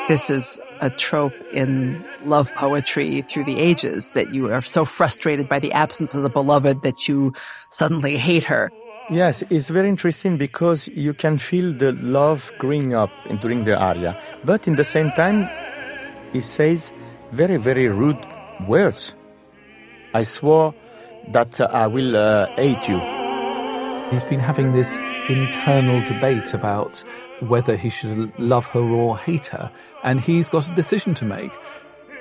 This 0.07 0.29
is 0.29 0.61
a 0.79 0.89
trope 0.89 1.33
in 1.51 2.01
love 2.23 2.53
poetry 2.55 3.23
through 3.23 3.43
the 3.43 3.59
ages 3.59 4.11
that 4.11 4.33
you 4.33 4.49
are 4.49 4.61
so 4.61 4.85
frustrated 4.85 5.49
by 5.49 5.59
the 5.59 5.73
absence 5.73 6.15
of 6.15 6.23
the 6.23 6.29
beloved 6.29 6.81
that 6.83 7.09
you 7.09 7.33
suddenly 7.71 8.15
hate 8.15 8.45
her. 8.45 8.71
Yes, 9.09 9.41
it's 9.49 9.69
very 9.69 9.89
interesting 9.89 10.37
because 10.37 10.87
you 10.89 11.13
can 11.13 11.37
feel 11.37 11.73
the 11.73 11.91
love 11.91 12.53
growing 12.57 12.93
up 12.93 13.09
during 13.41 13.65
the 13.65 13.77
aria. 13.77 14.17
But 14.45 14.65
in 14.65 14.77
the 14.77 14.85
same 14.85 15.11
time, 15.11 15.49
he 16.33 16.41
says 16.41 16.93
very, 17.31 17.57
very 17.57 17.87
rude 17.87 18.23
words. 18.67 19.15
I 20.13 20.23
swore 20.23 20.73
that 21.29 21.59
uh, 21.59 21.67
I 21.71 21.87
will 21.87 22.15
uh, 22.15 22.47
hate 22.55 22.87
you. 22.87 22.99
He's 24.11 24.23
been 24.23 24.39
having 24.39 24.73
this 24.73 24.97
internal 25.27 26.01
debate 26.03 26.53
about 26.53 27.03
whether 27.41 27.75
he 27.75 27.89
should 27.89 28.31
love 28.39 28.67
her 28.67 28.79
or 28.79 29.17
hate 29.17 29.47
her, 29.47 29.71
and 30.03 30.19
he's 30.19 30.49
got 30.49 30.69
a 30.69 30.75
decision 30.75 31.13
to 31.15 31.25
make. 31.25 31.51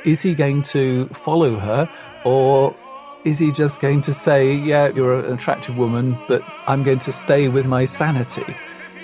Is 0.04 0.22
he 0.22 0.34
going 0.34 0.62
to 0.64 1.06
follow 1.06 1.58
her, 1.58 1.88
or 2.24 2.76
is 3.24 3.38
he 3.38 3.52
just 3.52 3.80
going 3.80 4.02
to 4.02 4.12
say, 4.12 4.54
Yeah, 4.54 4.88
you're 4.88 5.24
an 5.24 5.32
attractive 5.32 5.76
woman, 5.76 6.18
but 6.28 6.42
I'm 6.66 6.82
going 6.82 6.98
to 7.00 7.12
stay 7.12 7.48
with 7.48 7.66
my 7.66 7.84
sanity? 7.84 8.56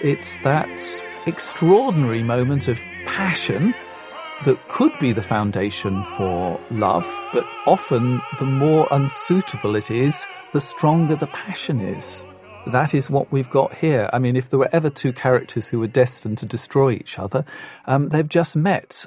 It's 0.03 0.37
that 0.39 1.03
extraordinary 1.27 2.23
moment 2.23 2.67
of 2.67 2.81
passion 3.07 3.75
that 4.45 4.69
could 4.69 4.93
be 4.99 5.13
the 5.13 5.23
foundation 5.23 6.03
for 6.03 6.59
love, 6.71 7.07
but 7.33 7.47
often 7.67 8.21
the 8.39 8.45
more 8.45 8.89
unsuitable 8.91 9.77
it 9.77 9.91
is, 9.91 10.27
the 10.53 10.61
stronger 10.61 11.15
the 11.15 11.29
passion 11.29 11.81
is. 11.81 12.25
That 12.67 12.95
is 12.95 13.11
what 13.11 13.31
we've 13.31 13.51
got 13.51 13.75
here. 13.75 14.09
I 14.13 14.19
mean, 14.19 14.37
if 14.37 14.51
there 14.51 14.59
were 14.59 14.69
ever 14.73 14.91
two 14.91 15.13
characters 15.13 15.69
who 15.69 15.79
were 15.79 15.87
destined 15.87 16.39
to 16.39 16.47
destroy 16.47 16.93
each 16.93 17.19
other, 17.19 17.45
um, 17.87 18.09
they've 18.09 18.29
just 18.29 18.57
met. 18.57 19.07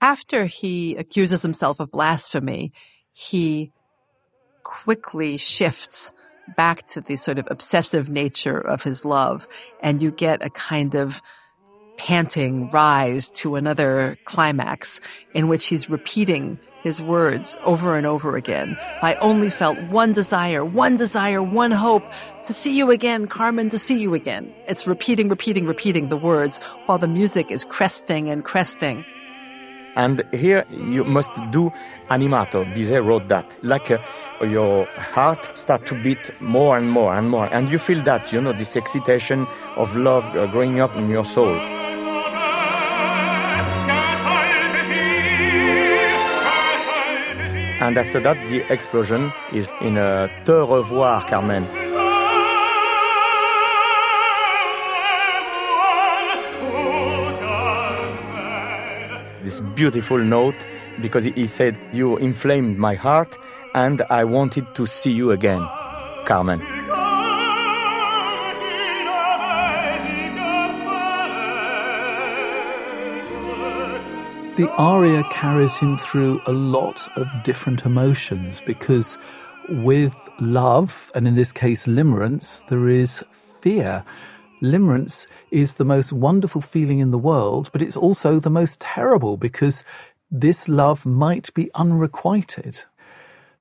After 0.00 0.46
he 0.46 0.96
accuses 0.96 1.42
himself 1.42 1.80
of 1.80 1.90
blasphemy, 1.90 2.72
he 3.12 3.72
quickly 4.62 5.36
shifts 5.36 6.12
back 6.56 6.86
to 6.88 7.00
the 7.00 7.16
sort 7.16 7.38
of 7.38 7.48
obsessive 7.50 8.08
nature 8.08 8.58
of 8.58 8.82
his 8.84 9.04
love, 9.04 9.48
and 9.82 10.00
you 10.00 10.10
get 10.10 10.44
a 10.44 10.50
kind 10.50 10.94
of 10.94 11.20
panting 11.98 12.70
rise 12.70 13.28
to 13.30 13.56
another 13.56 14.16
climax 14.24 15.00
in 15.34 15.48
which 15.48 15.66
he's 15.66 15.90
repeating 15.90 16.58
his 16.82 17.02
words 17.02 17.58
over 17.64 17.96
and 17.96 18.06
over 18.06 18.36
again. 18.36 18.78
I 19.02 19.16
only 19.16 19.50
felt 19.50 19.78
one 19.90 20.12
desire, 20.12 20.64
one 20.64 20.96
desire, 20.96 21.42
one 21.42 21.72
hope 21.72 22.04
to 22.44 22.52
see 22.52 22.76
you 22.78 22.90
again, 22.90 23.26
Carmen, 23.26 23.68
to 23.70 23.78
see 23.78 23.98
you 23.98 24.14
again. 24.14 24.54
It's 24.66 24.86
repeating, 24.86 25.28
repeating, 25.28 25.66
repeating 25.66 26.08
the 26.08 26.16
words 26.16 26.58
while 26.86 26.98
the 26.98 27.08
music 27.08 27.50
is 27.50 27.64
cresting 27.64 28.28
and 28.28 28.44
cresting. 28.44 29.04
And 29.96 30.22
here 30.32 30.64
you 30.70 31.02
must 31.02 31.34
do 31.50 31.72
animato. 32.08 32.64
Bizet 32.72 33.04
wrote 33.04 33.28
that. 33.28 33.58
Like 33.64 33.90
uh, 33.90 33.98
your 34.42 34.86
heart 34.86 35.58
start 35.58 35.86
to 35.86 36.00
beat 36.00 36.40
more 36.40 36.78
and 36.78 36.88
more 36.88 37.12
and 37.12 37.28
more. 37.28 37.52
And 37.52 37.68
you 37.68 37.78
feel 37.78 38.02
that, 38.04 38.32
you 38.32 38.40
know, 38.40 38.52
this 38.52 38.76
excitation 38.76 39.48
of 39.76 39.96
love 39.96 40.24
uh, 40.36 40.46
growing 40.46 40.78
up 40.78 40.94
in 40.94 41.10
your 41.10 41.24
soul. 41.24 41.58
And 47.88 47.96
after 47.96 48.20
that, 48.20 48.36
the 48.50 48.70
explosion 48.70 49.32
is 49.50 49.70
in 49.80 49.96
a 49.96 50.28
Te 50.44 50.52
revoir, 50.52 51.24
Carmen. 51.26 51.64
This 59.42 59.62
beautiful 59.74 60.18
note 60.18 60.66
because 61.00 61.24
he 61.24 61.46
said, 61.46 61.80
You 61.94 62.18
inflamed 62.18 62.76
my 62.76 62.94
heart 62.94 63.38
and 63.74 64.02
I 64.10 64.24
wanted 64.24 64.74
to 64.74 64.84
see 64.84 65.12
you 65.12 65.30
again, 65.30 65.66
Carmen. 66.26 66.77
The 74.58 74.68
aria 74.72 75.22
carries 75.30 75.76
him 75.76 75.96
through 75.96 76.42
a 76.46 76.52
lot 76.52 77.06
of 77.16 77.28
different 77.44 77.86
emotions 77.86 78.60
because 78.66 79.16
with 79.68 80.28
love, 80.40 81.12
and 81.14 81.28
in 81.28 81.36
this 81.36 81.52
case 81.52 81.86
limerence, 81.86 82.66
there 82.66 82.88
is 82.88 83.22
fear. 83.30 84.04
Limerence 84.60 85.28
is 85.52 85.74
the 85.74 85.84
most 85.84 86.12
wonderful 86.12 86.60
feeling 86.60 86.98
in 86.98 87.12
the 87.12 87.18
world, 87.18 87.70
but 87.72 87.80
it's 87.80 87.96
also 87.96 88.40
the 88.40 88.50
most 88.50 88.80
terrible 88.80 89.36
because 89.36 89.84
this 90.28 90.68
love 90.68 91.06
might 91.06 91.54
be 91.54 91.70
unrequited. 91.76 92.84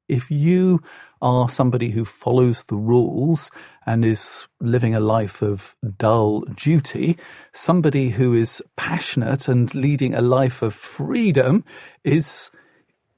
If 0.07 0.31
you 0.31 0.81
are 1.21 1.49
somebody 1.49 1.89
who 1.89 2.05
follows 2.05 2.63
the 2.65 2.75
rules 2.75 3.49
and 3.85 4.05
is 4.05 4.47
living 4.59 4.93
a 4.93 4.99
life 4.99 5.41
of 5.41 5.75
dull 5.97 6.41
duty, 6.41 7.17
somebody 7.53 8.09
who 8.09 8.33
is 8.33 8.61
passionate 8.75 9.47
and 9.47 9.73
leading 9.73 10.13
a 10.13 10.21
life 10.21 10.61
of 10.61 10.73
freedom 10.73 11.63
is 12.03 12.51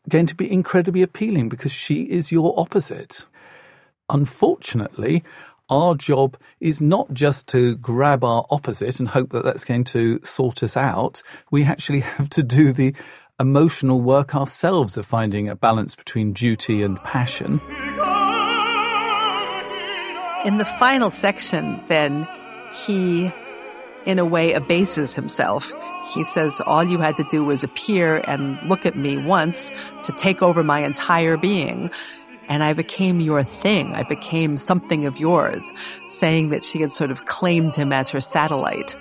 going 0.07 0.25
to 0.27 0.35
be 0.35 0.51
incredibly 0.51 1.01
appealing 1.01 1.49
because 1.49 1.71
she 1.71 2.03
is 2.03 2.31
your 2.31 2.59
opposite. 2.59 3.25
Unfortunately, 4.09 5.23
our 5.69 5.93
job 5.93 6.35
is 6.59 6.81
not 6.81 7.13
just 7.13 7.47
to 7.49 7.75
grab 7.75 8.23
our 8.23 8.45
opposite 8.49 8.99
and 8.99 9.09
hope 9.09 9.29
that 9.31 9.43
that's 9.43 9.63
going 9.63 9.83
to 9.83 10.19
sort 10.23 10.63
us 10.63 10.75
out. 10.75 11.21
We 11.51 11.63
actually 11.63 11.99
have 12.17 12.29
to 12.31 12.43
do 12.43 12.73
the 12.73 12.95
emotional 13.39 14.01
work 14.01 14.35
ourselves 14.35 14.97
of 14.97 15.05
finding 15.05 15.47
a 15.47 15.55
balance 15.55 15.95
between 15.95 16.33
duty 16.33 16.83
and 16.83 17.01
passion. 17.03 17.61
In 20.45 20.57
the 20.57 20.65
final 20.65 21.09
section, 21.09 21.81
then, 21.87 22.27
he, 22.85 23.31
in 24.05 24.19
a 24.19 24.25
way, 24.25 24.53
abases 24.53 25.15
himself. 25.15 25.73
He 26.13 26.23
says, 26.23 26.61
All 26.65 26.83
you 26.83 26.97
had 26.97 27.17
to 27.17 27.25
do 27.25 27.43
was 27.43 27.63
appear 27.63 28.21
and 28.25 28.57
look 28.69 28.85
at 28.85 28.97
me 28.97 29.17
once 29.17 29.71
to 30.03 30.11
take 30.13 30.41
over 30.41 30.63
my 30.63 30.79
entire 30.79 31.37
being. 31.37 31.91
And 32.47 32.63
I 32.63 32.73
became 32.73 33.19
your 33.19 33.43
thing. 33.43 33.93
I 33.95 34.03
became 34.03 34.57
something 34.57 35.05
of 35.05 35.19
yours, 35.19 35.73
saying 36.07 36.49
that 36.49 36.63
she 36.63 36.81
had 36.81 36.91
sort 36.91 37.11
of 37.11 37.25
claimed 37.25 37.75
him 37.75 37.93
as 37.93 38.09
her 38.09 38.21
satellite. 38.21 38.95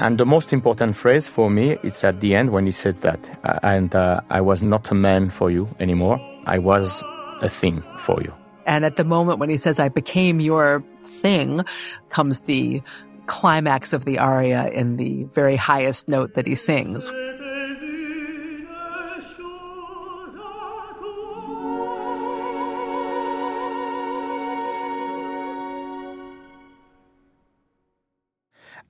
And 0.00 0.16
the 0.16 0.24
most 0.24 0.52
important 0.54 0.96
phrase 0.96 1.28
for 1.28 1.50
me 1.50 1.76
is 1.82 2.02
at 2.04 2.20
the 2.20 2.34
end 2.34 2.50
when 2.50 2.64
he 2.64 2.72
said 2.72 2.96
that. 3.02 3.20
And 3.62 3.94
uh, 3.94 4.22
I 4.30 4.40
was 4.40 4.62
not 4.62 4.90
a 4.90 4.94
man 4.94 5.28
for 5.28 5.50
you 5.50 5.68
anymore. 5.78 6.18
I 6.46 6.56
was 6.58 7.04
a 7.42 7.50
thing 7.50 7.84
for 7.98 8.22
you. 8.22 8.32
And 8.64 8.86
at 8.86 8.96
the 8.96 9.04
moment 9.04 9.40
when 9.40 9.50
he 9.50 9.58
says, 9.58 9.78
I 9.78 9.90
became 9.90 10.40
your 10.40 10.82
thing, 11.04 11.64
comes 12.08 12.42
the 12.42 12.82
climax 13.26 13.92
of 13.92 14.06
the 14.06 14.18
aria 14.18 14.68
in 14.70 14.96
the 14.96 15.24
very 15.34 15.56
highest 15.56 16.08
note 16.08 16.32
that 16.34 16.46
he 16.46 16.54
sings. 16.54 17.12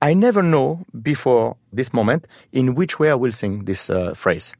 I 0.03 0.15
never 0.15 0.41
know 0.41 0.83
before 0.99 1.57
this 1.71 1.93
moment 1.93 2.25
in 2.51 2.73
which 2.73 2.99
way 2.99 3.11
I 3.11 3.15
will 3.15 3.31
sing 3.31 3.65
this 3.65 3.87
uh, 3.91 4.15
phrase. 4.15 4.55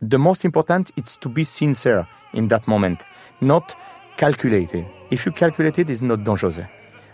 The 0.00 0.18
most 0.18 0.46
important 0.46 0.90
is 0.96 1.18
to 1.18 1.28
be 1.28 1.44
sincere 1.44 2.08
in 2.32 2.48
that 2.48 2.66
moment, 2.66 3.04
not 3.42 3.76
calculated. 4.16 4.86
If 5.10 5.26
you 5.26 5.32
calculate 5.32 5.78
it, 5.78 5.90
it's 5.90 6.00
not 6.00 6.24
Don 6.24 6.38
Jose. 6.38 6.66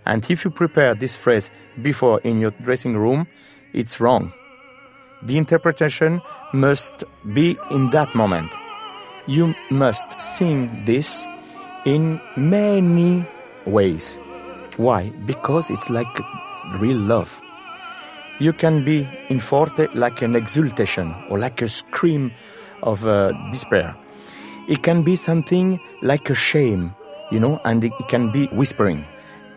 And 0.07 0.31
if 0.31 0.45
you 0.45 0.53
prepare 0.53 0.95
this 0.95 1.17
phrase 1.17 1.51
before 1.83 2.21
in 2.21 2.39
your 2.39 2.53
dressing 2.63 2.97
room, 2.97 3.27
it's 3.73 3.99
wrong. 4.01 4.33
The 5.25 5.37
interpretation 5.37 6.23
must 6.53 7.03
be 7.35 7.59
in 7.73 7.91
that 7.91 8.15
moment. 8.15 8.53
You 9.27 9.53
must 9.71 10.21
sing 10.21 10.85
this 10.85 11.27
in 11.85 12.21
many 12.37 13.27
ways. 13.67 14.17
Why? 14.77 15.11
Because 15.27 15.71
it's 15.71 15.91
like 15.91 16.07
real 16.79 16.97
love 16.97 17.43
you 18.39 18.53
can 18.53 18.85
be 18.85 19.09
in 19.29 19.41
forte 19.41 19.89
like 19.95 20.23
an 20.23 20.37
exultation 20.37 21.15
or 21.29 21.39
like 21.39 21.63
a 21.63 21.69
scream 21.69 22.33
of 22.83 23.07
uh, 23.07 23.33
despair. 23.51 23.97
It 24.69 24.83
can 24.83 25.03
be 25.03 25.17
something 25.17 25.81
like 26.03 26.31
a 26.31 26.35
shame, 26.35 26.95
you 27.31 27.41
know, 27.41 27.61
and 27.65 27.83
it 27.83 27.93
can 28.09 28.31
be 28.31 28.47
whispering. 28.49 29.05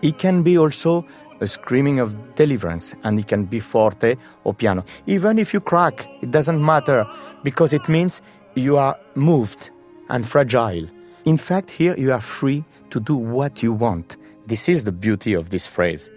It 0.01 0.17
can 0.17 0.41
be 0.41 0.57
also 0.57 1.05
a 1.41 1.47
screaming 1.47 1.99
of 1.99 2.35
deliverance, 2.35 2.95
and 3.03 3.19
it 3.19 3.27
can 3.27 3.45
be 3.45 3.59
forte 3.59 4.15
or 4.43 4.53
piano. 4.53 4.83
Even 5.07 5.39
if 5.39 5.53
you 5.53 5.59
crack, 5.59 6.07
it 6.21 6.31
doesn't 6.31 6.63
matter 6.63 7.05
because 7.43 7.73
it 7.73 7.89
means 7.89 8.21
you 8.55 8.77
are 8.77 8.97
moved 9.15 9.71
and 10.09 10.27
fragile. 10.27 10.87
In 11.25 11.37
fact, 11.37 11.71
here 11.71 11.95
you 11.97 12.13
are 12.13 12.21
free 12.21 12.63
to 12.91 12.99
do 12.99 13.15
what 13.15 13.63
you 13.63 13.73
want. 13.73 14.17
This 14.47 14.69
is 14.69 14.83
the 14.83 14.91
beauty 14.91 15.33
of 15.33 15.49
this 15.49 15.67
phrase. 15.67 16.09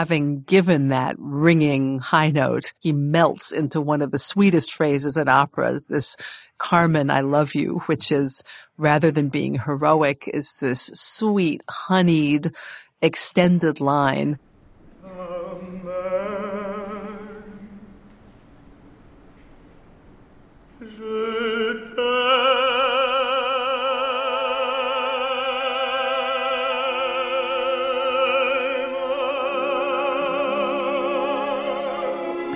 Having 0.00 0.40
given 0.44 0.88
that 0.88 1.14
ringing 1.18 1.98
high 1.98 2.30
note, 2.30 2.72
he 2.78 2.90
melts 2.90 3.52
into 3.52 3.82
one 3.82 4.00
of 4.00 4.10
the 4.10 4.18
sweetest 4.18 4.72
phrases 4.72 5.18
in 5.18 5.28
operas, 5.28 5.84
this 5.88 6.16
Carmen, 6.56 7.10
I 7.10 7.20
love 7.20 7.54
you, 7.54 7.80
which 7.84 8.10
is 8.10 8.42
rather 8.78 9.10
than 9.10 9.28
being 9.28 9.58
heroic, 9.58 10.26
is 10.32 10.54
this 10.58 10.90
sweet, 10.94 11.62
honeyed, 11.68 12.52
extended 13.02 13.78
line. 13.78 14.38
Um, 15.04 15.69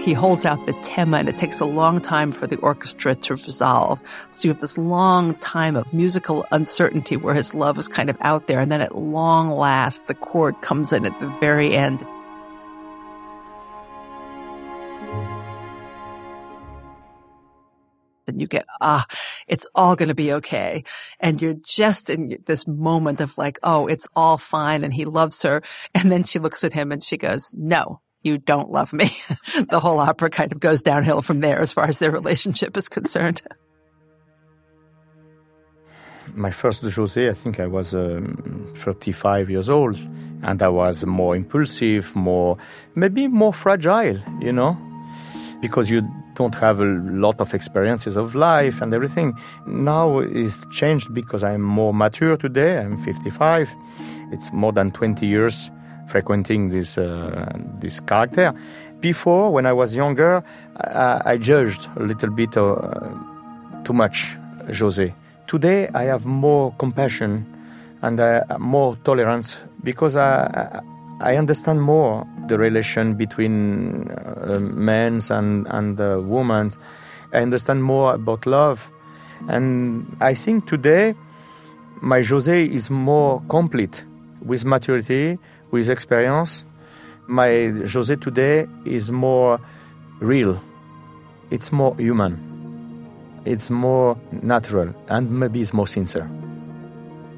he 0.04 0.12
holds 0.12 0.44
out 0.44 0.66
the 0.66 0.74
tema 0.82 1.16
and 1.16 1.30
it 1.30 1.36
takes 1.38 1.60
a 1.60 1.64
long 1.64 1.98
time 1.98 2.30
for 2.30 2.46
the 2.46 2.58
orchestra 2.58 3.14
to 3.14 3.34
resolve. 3.34 4.02
So 4.30 4.46
you 4.46 4.52
have 4.52 4.60
this 4.60 4.76
long 4.76 5.34
time 5.36 5.76
of 5.76 5.94
musical 5.94 6.44
uncertainty 6.50 7.16
where 7.16 7.34
his 7.34 7.54
love 7.54 7.78
is 7.78 7.88
kind 7.88 8.10
of 8.10 8.18
out 8.20 8.46
there. 8.46 8.60
And 8.60 8.70
then 8.70 8.82
at 8.82 8.94
long 8.94 9.50
last, 9.50 10.06
the 10.06 10.14
chord 10.14 10.60
comes 10.60 10.92
in 10.92 11.06
at 11.06 11.18
the 11.20 11.28
very 11.40 11.74
end. 11.74 12.00
Then 18.26 18.38
you 18.38 18.46
get, 18.46 18.66
ah, 18.82 19.06
it's 19.48 19.66
all 19.74 19.96
going 19.96 20.10
to 20.10 20.14
be 20.14 20.34
okay. 20.34 20.84
And 21.18 21.40
you're 21.40 21.54
just 21.54 22.10
in 22.10 22.42
this 22.44 22.66
moment 22.66 23.22
of 23.22 23.38
like, 23.38 23.58
oh, 23.62 23.86
it's 23.86 24.08
all 24.14 24.36
fine. 24.36 24.84
And 24.84 24.92
he 24.92 25.06
loves 25.06 25.42
her. 25.44 25.62
And 25.94 26.12
then 26.12 26.24
she 26.24 26.38
looks 26.38 26.62
at 26.62 26.74
him 26.74 26.92
and 26.92 27.02
she 27.02 27.16
goes, 27.16 27.54
no, 27.56 28.02
you 28.24 28.38
don't 28.38 28.70
love 28.70 28.92
me. 28.92 29.10
the 29.68 29.78
whole 29.78 30.00
opera 30.00 30.30
kind 30.30 30.50
of 30.50 30.58
goes 30.58 30.82
downhill 30.82 31.22
from 31.22 31.40
there 31.40 31.60
as 31.60 31.72
far 31.72 31.84
as 31.84 31.98
their 31.98 32.10
relationship 32.10 32.76
is 32.76 32.88
concerned. 32.88 33.42
My 36.34 36.50
first 36.50 36.82
Jose, 36.82 37.28
I 37.28 37.32
think 37.34 37.60
I 37.60 37.66
was 37.66 37.94
um, 37.94 38.66
35 38.74 39.50
years 39.50 39.70
old, 39.70 39.96
and 40.42 40.60
I 40.60 40.68
was 40.68 41.06
more 41.06 41.36
impulsive, 41.36 42.16
more, 42.16 42.56
maybe 42.96 43.28
more 43.28 43.52
fragile, 43.52 44.18
you 44.40 44.50
know, 44.50 44.76
because 45.60 45.90
you 45.90 46.02
don't 46.34 46.54
have 46.56 46.80
a 46.80 46.84
lot 46.84 47.40
of 47.40 47.54
experiences 47.54 48.16
of 48.16 48.34
life 48.34 48.82
and 48.82 48.92
everything. 48.92 49.38
Now 49.66 50.18
it's 50.18 50.64
changed 50.72 51.14
because 51.14 51.44
I'm 51.44 51.62
more 51.62 51.94
mature 51.94 52.36
today. 52.36 52.78
I'm 52.78 52.98
55. 52.98 53.74
It's 54.32 54.52
more 54.52 54.72
than 54.72 54.90
20 54.90 55.26
years 55.26 55.70
frequenting 56.06 56.70
this 56.70 56.98
uh, 56.98 57.52
this 57.80 58.00
character. 58.00 58.54
Before, 59.00 59.52
when 59.52 59.66
I 59.66 59.72
was 59.72 59.94
younger, 59.94 60.42
I, 60.76 61.20
I 61.24 61.36
judged 61.36 61.88
a 61.96 62.02
little 62.02 62.30
bit 62.30 62.56
uh, 62.56 63.10
too 63.84 63.92
much 63.92 64.36
Jose. 64.78 65.12
Today, 65.46 65.88
I 65.94 66.04
have 66.04 66.24
more 66.24 66.72
compassion 66.78 67.44
and 68.02 68.18
uh, 68.18 68.44
more 68.58 68.96
tolerance 69.04 69.62
because 69.82 70.16
I, 70.16 70.82
I 71.20 71.36
understand 71.36 71.82
more 71.82 72.26
the 72.48 72.58
relation 72.58 73.14
between 73.14 74.10
uh, 74.10 74.60
men 74.60 75.20
and 75.30 75.66
and 75.68 76.00
uh, 76.00 76.20
women. 76.22 76.72
I 77.32 77.42
understand 77.42 77.82
more 77.82 78.14
about 78.14 78.46
love, 78.46 78.90
and 79.48 80.16
I 80.20 80.34
think 80.34 80.66
today 80.66 81.14
my 82.00 82.22
Jose 82.22 82.64
is 82.64 82.90
more 82.90 83.42
complete 83.48 84.04
with 84.44 84.64
maturity, 84.64 85.38
with 85.74 85.90
experience, 85.90 86.64
my 87.26 87.66
Jose 87.92 88.14
today 88.16 88.68
is 88.84 89.10
more 89.10 89.58
real. 90.20 90.62
It's 91.50 91.72
more 91.72 91.96
human. 91.96 92.38
It's 93.44 93.70
more 93.70 94.16
natural 94.30 94.94
and 95.08 95.28
maybe 95.32 95.60
it's 95.60 95.74
more 95.74 95.88
sincere. 95.88 96.30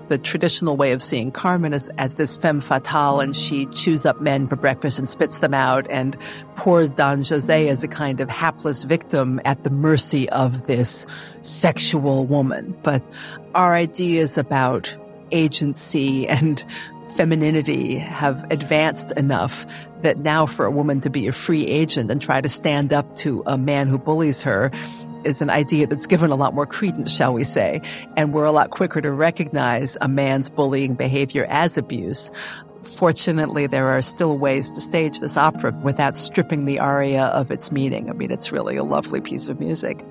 the 0.09 0.19
traditional 0.19 0.77
way 0.77 0.93
of 0.93 1.03
seeing 1.03 1.33
Carmen 1.33 1.73
is 1.73 1.91
as 1.99 2.15
this 2.15 2.37
femme 2.37 2.61
fatale, 2.61 3.21
and 3.21 3.35
she 3.35 3.67
chews 3.67 4.07
up 4.07 4.21
men 4.21 4.47
for 4.47 4.57
breakfast 4.57 4.99
and 4.99 5.09
spits 5.09 5.39
them 5.39 5.55
out, 5.55 5.87
and 5.91 6.17
poor 6.55 6.89
Don 6.89 7.25
Jose 7.25 7.69
is 7.69 7.83
a 7.83 7.89
kind 7.89 8.21
of 8.21 8.31
hapless 8.31 8.85
victim 8.85 9.41
at 9.45 9.65
the 9.65 9.71
mercy 9.71 10.29
of 10.31 10.67
this 10.67 11.07
sexual 11.43 12.25
woman. 12.25 12.77
But 12.83 13.03
our 13.55 13.75
ideas 13.75 14.39
about 14.39 14.97
agency 15.33 16.29
and 16.29 16.65
femininity 17.09 17.97
have 17.99 18.45
advanced 18.51 19.13
enough 19.13 19.67
that 20.01 20.19
now 20.19 20.47
for 20.47 20.67
a 20.67 20.71
woman 20.71 21.01
to 21.01 21.11
be 21.11 21.27
a 21.27 21.33
free 21.33 21.67
agent 21.67 22.11
and 22.11 22.21
try 22.21 22.41
to 22.41 22.49
stand 22.49 22.93
up 22.93 23.15
to 23.17 23.43
a 23.47 23.57
man 23.57 23.89
who 23.89 23.99
bullies 23.99 24.43
her 24.43 24.71
is 25.25 25.43
an 25.43 25.51
idea 25.51 25.87
that's 25.87 26.07
given 26.07 26.31
a 26.31 26.37
lot 26.37 26.55
more 26.55 26.67
credence, 26.67 27.11
shall 27.11 27.33
we 27.33 27.45
say. 27.45 27.81
And 28.17 28.33
we're 28.33 28.45
a 28.45 28.53
lot 28.53 28.71
quicker 28.71 29.01
to 29.01 29.11
recognize 29.11 29.97
a 30.01 30.09
man's 30.09 30.49
bullying 30.49 30.95
behavior 30.95 31.47
as 31.49 31.77
abuse. 31.77 32.31
Fortunately, 32.83 33.67
there 33.67 33.89
are 33.89 34.03
still 34.03 34.39
ways 34.39 34.71
to 34.71 34.81
stage 34.81 35.19
this 35.19 35.37
opera 35.37 35.73
without 35.83 36.17
stripping 36.17 36.65
the 36.65 36.79
aria 36.79 37.25
of 37.27 37.51
its 37.51 37.73
meaning. 37.73 38.09
I 38.09 38.13
mean, 38.13 38.31
it's 38.31 38.53
really 38.53 38.77
a 38.77 38.85
lovely 38.85 39.21
piece 39.21 39.49
of 39.49 39.59
music. 39.59 40.05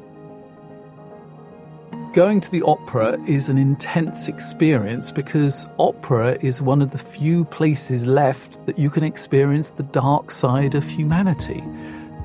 Going 2.15 2.39
to 2.39 2.49
the 2.49 2.61
opera 2.61 3.21
is 3.27 3.49
an 3.49 3.57
intense 3.57 4.29
experience 4.29 5.11
because 5.11 5.67
opera 5.77 6.37
is 6.39 6.61
one 6.61 6.81
of 6.81 6.91
the 6.91 6.97
few 6.97 7.43
places 7.43 8.05
left 8.05 8.65
that 8.67 8.79
you 8.79 8.89
can 8.89 9.03
experience 9.03 9.71
the 9.71 9.83
dark 9.83 10.31
side 10.31 10.75
of 10.75 10.87
humanity. 10.87 11.61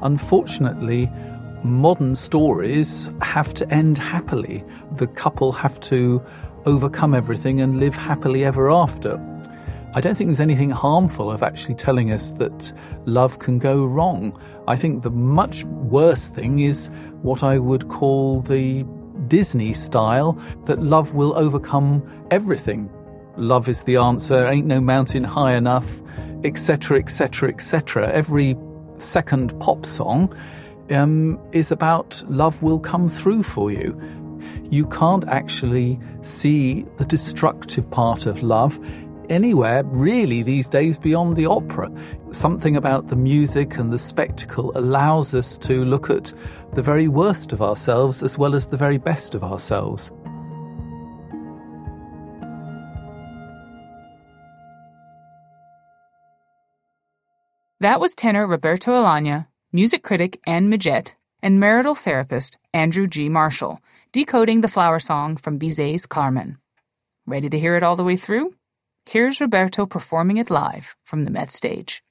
Unfortunately, 0.02 1.10
modern 1.64 2.14
stories 2.14 3.12
have 3.20 3.52
to 3.54 3.68
end 3.68 3.98
happily. 3.98 4.62
The 4.92 5.08
couple 5.08 5.50
have 5.50 5.80
to 5.80 6.24
overcome 6.66 7.12
everything 7.12 7.60
and 7.60 7.80
live 7.80 7.96
happily 7.96 8.44
ever 8.44 8.70
after. 8.70 9.18
I 9.94 10.00
don't 10.00 10.14
think 10.14 10.28
there's 10.28 10.38
anything 10.38 10.70
harmful 10.70 11.32
of 11.32 11.42
actually 11.42 11.74
telling 11.74 12.12
us 12.12 12.30
that 12.34 12.72
love 13.06 13.40
can 13.40 13.58
go 13.58 13.84
wrong. 13.84 14.40
I 14.68 14.76
think 14.76 15.02
the 15.02 15.10
much 15.10 15.64
worse 15.64 16.28
thing 16.28 16.60
is 16.60 16.92
what 17.22 17.42
I 17.42 17.58
would 17.58 17.88
call 17.88 18.40
the 18.40 18.84
Disney 19.30 19.72
style 19.72 20.32
that 20.66 20.82
love 20.82 21.14
will 21.14 21.36
overcome 21.38 22.02
everything. 22.30 22.90
Love 23.36 23.68
is 23.68 23.84
the 23.84 23.96
answer, 23.96 24.46
ain't 24.46 24.66
no 24.66 24.80
mountain 24.80 25.24
high 25.24 25.54
enough, 25.54 26.02
etc., 26.44 26.98
etc., 26.98 27.48
etc. 27.48 28.10
Every 28.10 28.56
second 28.98 29.58
pop 29.60 29.86
song 29.86 30.34
um, 30.90 31.38
is 31.52 31.70
about 31.70 32.22
love 32.28 32.62
will 32.62 32.80
come 32.80 33.08
through 33.08 33.44
for 33.44 33.70
you. 33.70 33.98
You 34.68 34.86
can't 34.86 35.26
actually 35.28 35.98
see 36.22 36.84
the 36.96 37.04
destructive 37.04 37.88
part 37.90 38.26
of 38.26 38.42
love 38.42 38.78
anywhere 39.30 39.82
really 39.84 40.42
these 40.42 40.68
days 40.68 40.98
beyond 40.98 41.36
the 41.36 41.46
opera. 41.46 41.90
Something 42.30 42.76
about 42.76 43.08
the 43.08 43.16
music 43.16 43.78
and 43.78 43.92
the 43.92 43.98
spectacle 43.98 44.72
allows 44.76 45.34
us 45.34 45.56
to 45.58 45.84
look 45.84 46.10
at 46.10 46.34
the 46.74 46.82
very 46.82 47.08
worst 47.08 47.52
of 47.52 47.62
ourselves 47.62 48.22
as 48.22 48.36
well 48.36 48.54
as 48.54 48.66
the 48.66 48.76
very 48.76 48.98
best 48.98 49.34
of 49.34 49.42
ourselves. 49.42 50.12
That 57.80 57.98
was 57.98 58.14
tenor 58.14 58.46
Roberto 58.46 58.92
Alagna, 58.92 59.46
music 59.72 60.02
critic 60.02 60.38
Anne 60.46 60.68
Midgette, 60.68 61.14
and 61.42 61.58
marital 61.58 61.94
therapist 61.94 62.58
Andrew 62.74 63.06
G. 63.06 63.30
Marshall, 63.30 63.80
decoding 64.12 64.60
the 64.60 64.68
flower 64.68 64.98
song 64.98 65.38
from 65.38 65.58
Bizet's 65.58 66.04
Carmen. 66.04 66.58
Ready 67.26 67.48
to 67.48 67.58
hear 67.58 67.76
it 67.76 67.82
all 67.82 67.96
the 67.96 68.04
way 68.04 68.16
through? 68.16 68.52
Here's 69.12 69.40
Roberto 69.40 69.86
performing 69.86 70.36
it 70.36 70.50
live 70.50 70.94
from 71.02 71.24
the 71.24 71.32
Met 71.32 71.50
stage. 71.50 72.04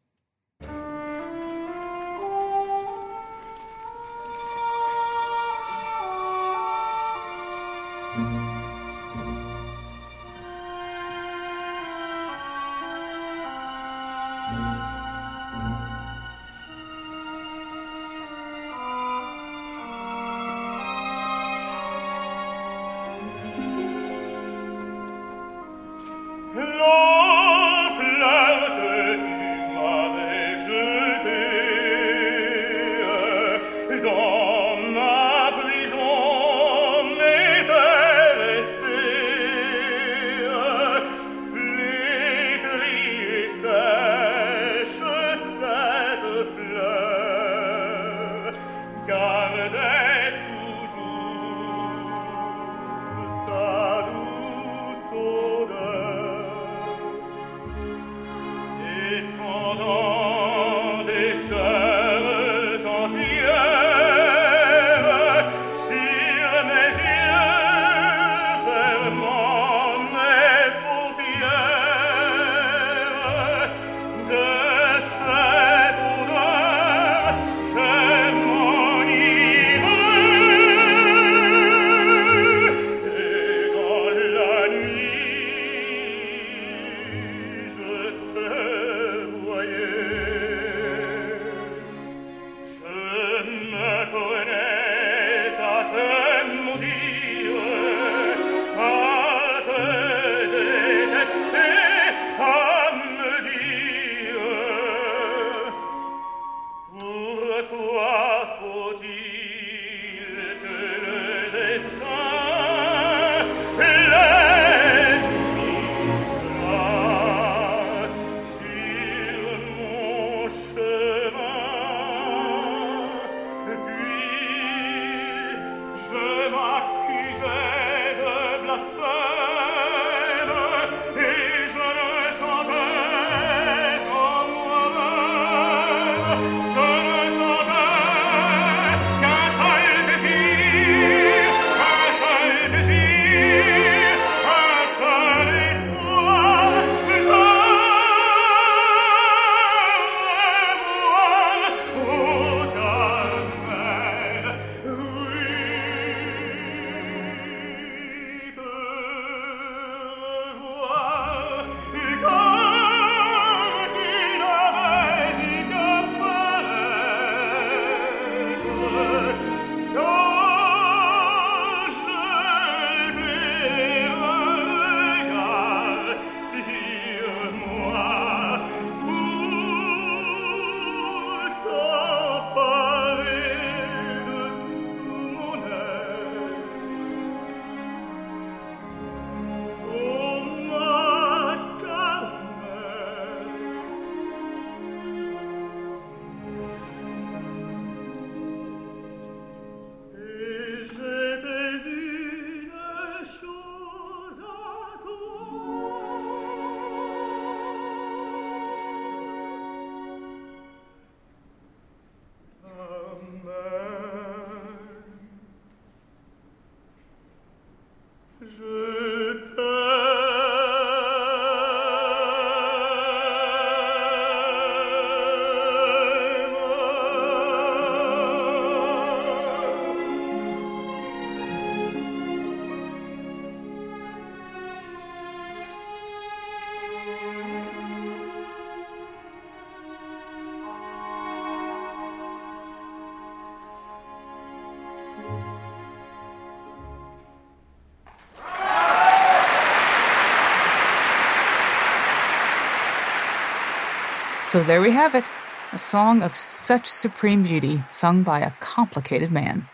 So 254.50 254.64
there 254.64 254.82
we 254.82 254.90
have 254.90 255.14
it 255.14 255.26
a 255.74 255.78
song 255.78 256.24
of 256.24 256.36
such 256.36 256.88
supreme 256.88 257.44
beauty 257.44 257.84
sung 257.92 258.24
by 258.24 258.40
a 258.40 258.50
complicated 258.60 259.32
man. 259.32 259.68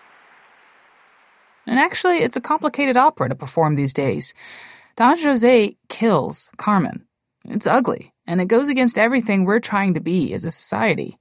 And 1.65 1.79
actually, 1.79 2.17
it's 2.17 2.35
a 2.35 2.41
complicated 2.41 2.97
opera 2.97 3.29
to 3.29 3.35
perform 3.35 3.75
these 3.75 3.93
days. 3.93 4.33
Don 4.97 5.17
Jose 5.17 5.77
kills 5.87 6.49
Carmen. 6.57 7.05
It's 7.45 7.67
ugly, 7.67 8.13
and 8.27 8.41
it 8.41 8.49
goes 8.49 8.67
against 8.67 8.97
everything 8.97 9.45
we're 9.45 9.61
trying 9.61 9.93
to 9.93 10.01
be 10.01 10.33
as 10.33 10.43
a 10.43 10.51
society. 10.51 11.17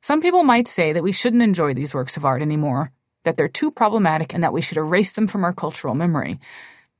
Some 0.00 0.20
people 0.20 0.42
might 0.42 0.66
say 0.66 0.92
that 0.92 1.04
we 1.04 1.12
shouldn't 1.12 1.44
enjoy 1.44 1.74
these 1.74 1.94
works 1.94 2.16
of 2.16 2.24
art 2.24 2.42
anymore, 2.42 2.90
that 3.22 3.36
they're 3.36 3.46
too 3.46 3.70
problematic, 3.70 4.34
and 4.34 4.42
that 4.42 4.52
we 4.52 4.60
should 4.60 4.76
erase 4.76 5.12
them 5.12 5.28
from 5.28 5.44
our 5.44 5.52
cultural 5.52 5.94
memory. 5.94 6.40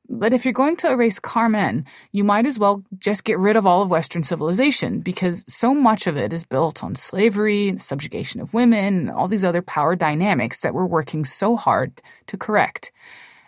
But 0.08 0.32
if 0.32 0.44
you're 0.44 0.52
going 0.52 0.76
to 0.76 0.90
erase 0.90 1.18
Carmen, 1.18 1.86
you 2.10 2.24
might 2.24 2.46
as 2.46 2.58
well 2.58 2.84
just 2.98 3.24
get 3.24 3.38
rid 3.38 3.56
of 3.56 3.66
all 3.66 3.82
of 3.82 3.90
Western 3.90 4.22
civilization 4.22 5.00
because 5.00 5.44
so 5.48 5.74
much 5.74 6.06
of 6.06 6.16
it 6.16 6.32
is 6.32 6.44
built 6.44 6.82
on 6.82 6.94
slavery, 6.94 7.76
subjugation 7.78 8.40
of 8.40 8.52
women, 8.52 9.08
all 9.08 9.28
these 9.28 9.44
other 9.44 9.62
power 9.62 9.96
dynamics 9.96 10.60
that 10.60 10.74
we're 10.74 10.86
working 10.86 11.24
so 11.24 11.56
hard 11.56 12.02
to 12.26 12.36
correct. 12.36 12.92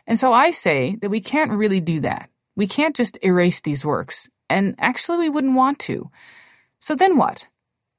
And 0.06 0.18
so 0.18 0.32
I 0.32 0.52
say 0.52 0.96
that 1.00 1.10
we 1.10 1.20
can't 1.20 1.50
really 1.50 1.80
do 1.80 2.00
that. 2.00 2.30
We 2.56 2.66
can't 2.66 2.94
just 2.94 3.18
erase 3.22 3.60
these 3.60 3.84
works, 3.84 4.30
and 4.48 4.74
actually 4.78 5.18
we 5.18 5.30
wouldn't 5.30 5.56
want 5.56 5.78
to. 5.80 6.10
So 6.78 6.94
then 6.94 7.16
what? 7.16 7.48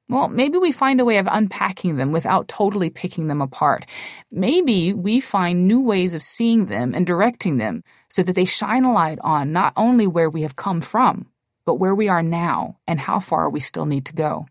Well, 0.08 0.28
maybe 0.28 0.60
we 0.60 0.72
find 0.72 1.00
a 1.00 1.06
way 1.06 1.18
of 1.18 1.28
unpacking 1.32 1.96
them 1.98 2.12
without 2.12 2.48
totally 2.48 2.92
picking 2.92 3.28
them 3.28 3.42
apart. 3.42 3.88
Maybe 4.32 4.94
we 4.94 5.20
find 5.20 5.68
new 5.68 5.82
ways 5.82 6.14
of 6.14 6.22
seeing 6.22 6.68
them 6.68 6.94
and 6.94 7.08
directing 7.08 7.58
them 7.58 7.84
so 8.08 8.22
that 8.22 8.34
they 8.34 8.46
shine 8.46 8.84
a 8.84 8.94
light 8.94 9.18
on 9.22 9.52
not 9.52 9.74
only 9.76 10.06
where 10.06 10.30
we 10.30 10.44
have 10.44 10.56
come 10.56 10.80
from, 10.80 11.26
but 11.66 11.76
where 11.76 11.96
we 11.96 12.08
are 12.08 12.22
now 12.22 12.78
and 12.88 13.00
how 13.00 13.20
far 13.20 13.50
we 13.50 13.60
still 13.60 13.88
need 13.88 14.06
to 14.06 14.14
go. 14.14 14.46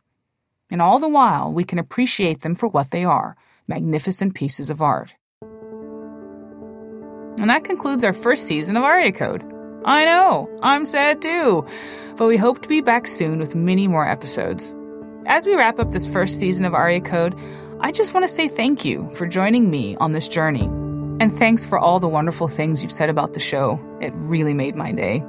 And 0.70 0.82
all 0.82 0.98
the 0.98 1.08
while, 1.08 1.52
we 1.52 1.62
can 1.62 1.78
appreciate 1.78 2.40
them 2.40 2.56
for 2.56 2.68
what 2.68 2.90
they 2.90 3.04
are 3.04 3.36
magnificent 3.68 4.34
pieces 4.34 4.70
of 4.70 4.82
art. 4.82 5.14
And 7.38 7.48
that 7.48 7.64
concludes 7.64 8.02
our 8.04 8.12
first 8.12 8.46
season 8.46 8.76
of 8.76 8.82
Aria 8.82 9.12
Code. 9.12 9.44
I 9.84 10.04
know, 10.04 10.48
I'm 10.62 10.84
sad 10.84 11.22
too, 11.22 11.64
but 12.16 12.26
we 12.26 12.36
hope 12.36 12.62
to 12.62 12.68
be 12.68 12.80
back 12.80 13.06
soon 13.06 13.38
with 13.38 13.54
many 13.54 13.86
more 13.86 14.08
episodes. 14.08 14.74
As 15.26 15.46
we 15.46 15.54
wrap 15.54 15.78
up 15.78 15.90
this 15.90 16.06
first 16.06 16.38
season 16.38 16.66
of 16.66 16.74
Aria 16.74 17.00
Code, 17.00 17.34
I 17.80 17.92
just 17.92 18.12
want 18.12 18.24
to 18.24 18.28
say 18.28 18.46
thank 18.46 18.84
you 18.84 19.08
for 19.14 19.26
joining 19.26 19.70
me 19.70 19.96
on 19.96 20.12
this 20.12 20.28
journey. 20.28 20.64
And 21.18 21.34
thanks 21.34 21.64
for 21.64 21.78
all 21.78 21.98
the 21.98 22.08
wonderful 22.08 22.46
things 22.46 22.82
you've 22.82 22.92
said 22.92 23.08
about 23.08 23.32
the 23.32 23.40
show. 23.40 23.80
It 24.02 24.12
really 24.16 24.52
made 24.52 24.76
my 24.76 24.92
day. 24.92 25.24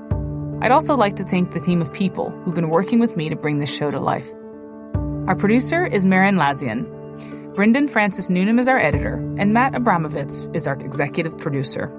I'd 0.62 0.72
also 0.72 0.96
like 0.96 1.16
to 1.16 1.24
thank 1.24 1.52
the 1.52 1.62
team 1.62 1.82
of 1.82 1.94
people 1.94 2.32
who've 2.32 2.54
been 2.54 2.70
working 2.70 3.00
with 3.00 3.16
me 3.16 3.30
to 3.30 3.38
bring 3.38 3.60
this 3.60 3.74
show 3.74 3.90
to 3.90 4.00
life. 4.00 4.28
Our 5.28 5.36
producer 5.36 5.86
is 5.86 6.06
Merrin 6.06 6.38
Lazyan. 6.38 7.56
Brendan 7.56 7.88
Francis 7.88 8.30
Newnam 8.30 8.60
is 8.60 8.68
our 8.68 8.80
editor, 8.80 9.16
and 9.38 9.54
Matt 9.54 9.74
Abramovitz 9.74 10.54
is 10.54 10.68
our 10.68 10.78
executive 10.82 11.38
producer. 11.38 11.90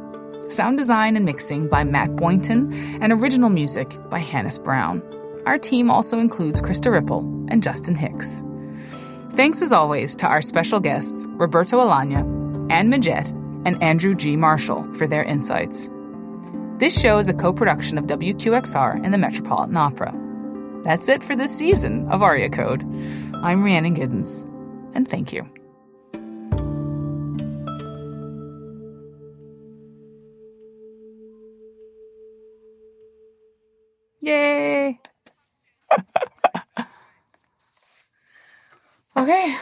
Sound 0.51 0.77
design 0.77 1.17
and 1.17 1.25
mixing 1.25 1.67
by 1.67 1.83
Matt 1.83 2.15
Boynton, 2.15 2.75
and 3.01 3.11
original 3.11 3.49
music 3.49 3.97
by 4.11 4.19
Hannis 4.19 4.59
Brown. 4.59 5.03
Our 5.47 5.59
team 5.59 5.91
also 5.91 6.19
includes 6.19 6.61
Krista 6.61 6.91
Ripple 6.91 7.21
and 7.49 7.63
Justin 7.63 7.95
Hicks. 7.95 8.43
Thanks 9.31 9.63
as 9.63 9.73
always 9.73 10.17
to 10.17 10.27
our 10.27 10.43
special 10.43 10.81
guests, 10.81 11.25
Roberto 11.29 11.79
Alagna, 11.79 12.21
Anne 12.71 12.91
Midgette, 12.91 13.31
and 13.65 13.81
Andrew 13.81 14.15
G. 14.17 14.37
Marshall 14.37 14.93
for 14.95 15.07
their 15.07 15.23
insights. 15.23 15.89
This 16.79 17.01
show 17.01 17.19
is 17.19 17.29
a 17.29 17.35
co 17.35 17.53
production 17.53 17.97
of 17.97 18.07
WQXR 18.07 19.05
and 19.05 19.15
the 19.15 19.19
Metropolitan 19.19 19.77
Opera. 19.77 20.13
That's 20.83 21.09
it 21.09 21.23
for 21.23 21.37
this 21.37 21.57
season 21.57 22.09
of 22.11 22.23
Aria 22.23 22.51
Code. 22.51 22.83
I'm 23.35 23.63
Rhiannon 23.63 23.95
Giddens, 23.95 24.43
and 24.95 25.09
thank 25.09 25.33
you. 25.33 25.49
okay. 39.16 39.57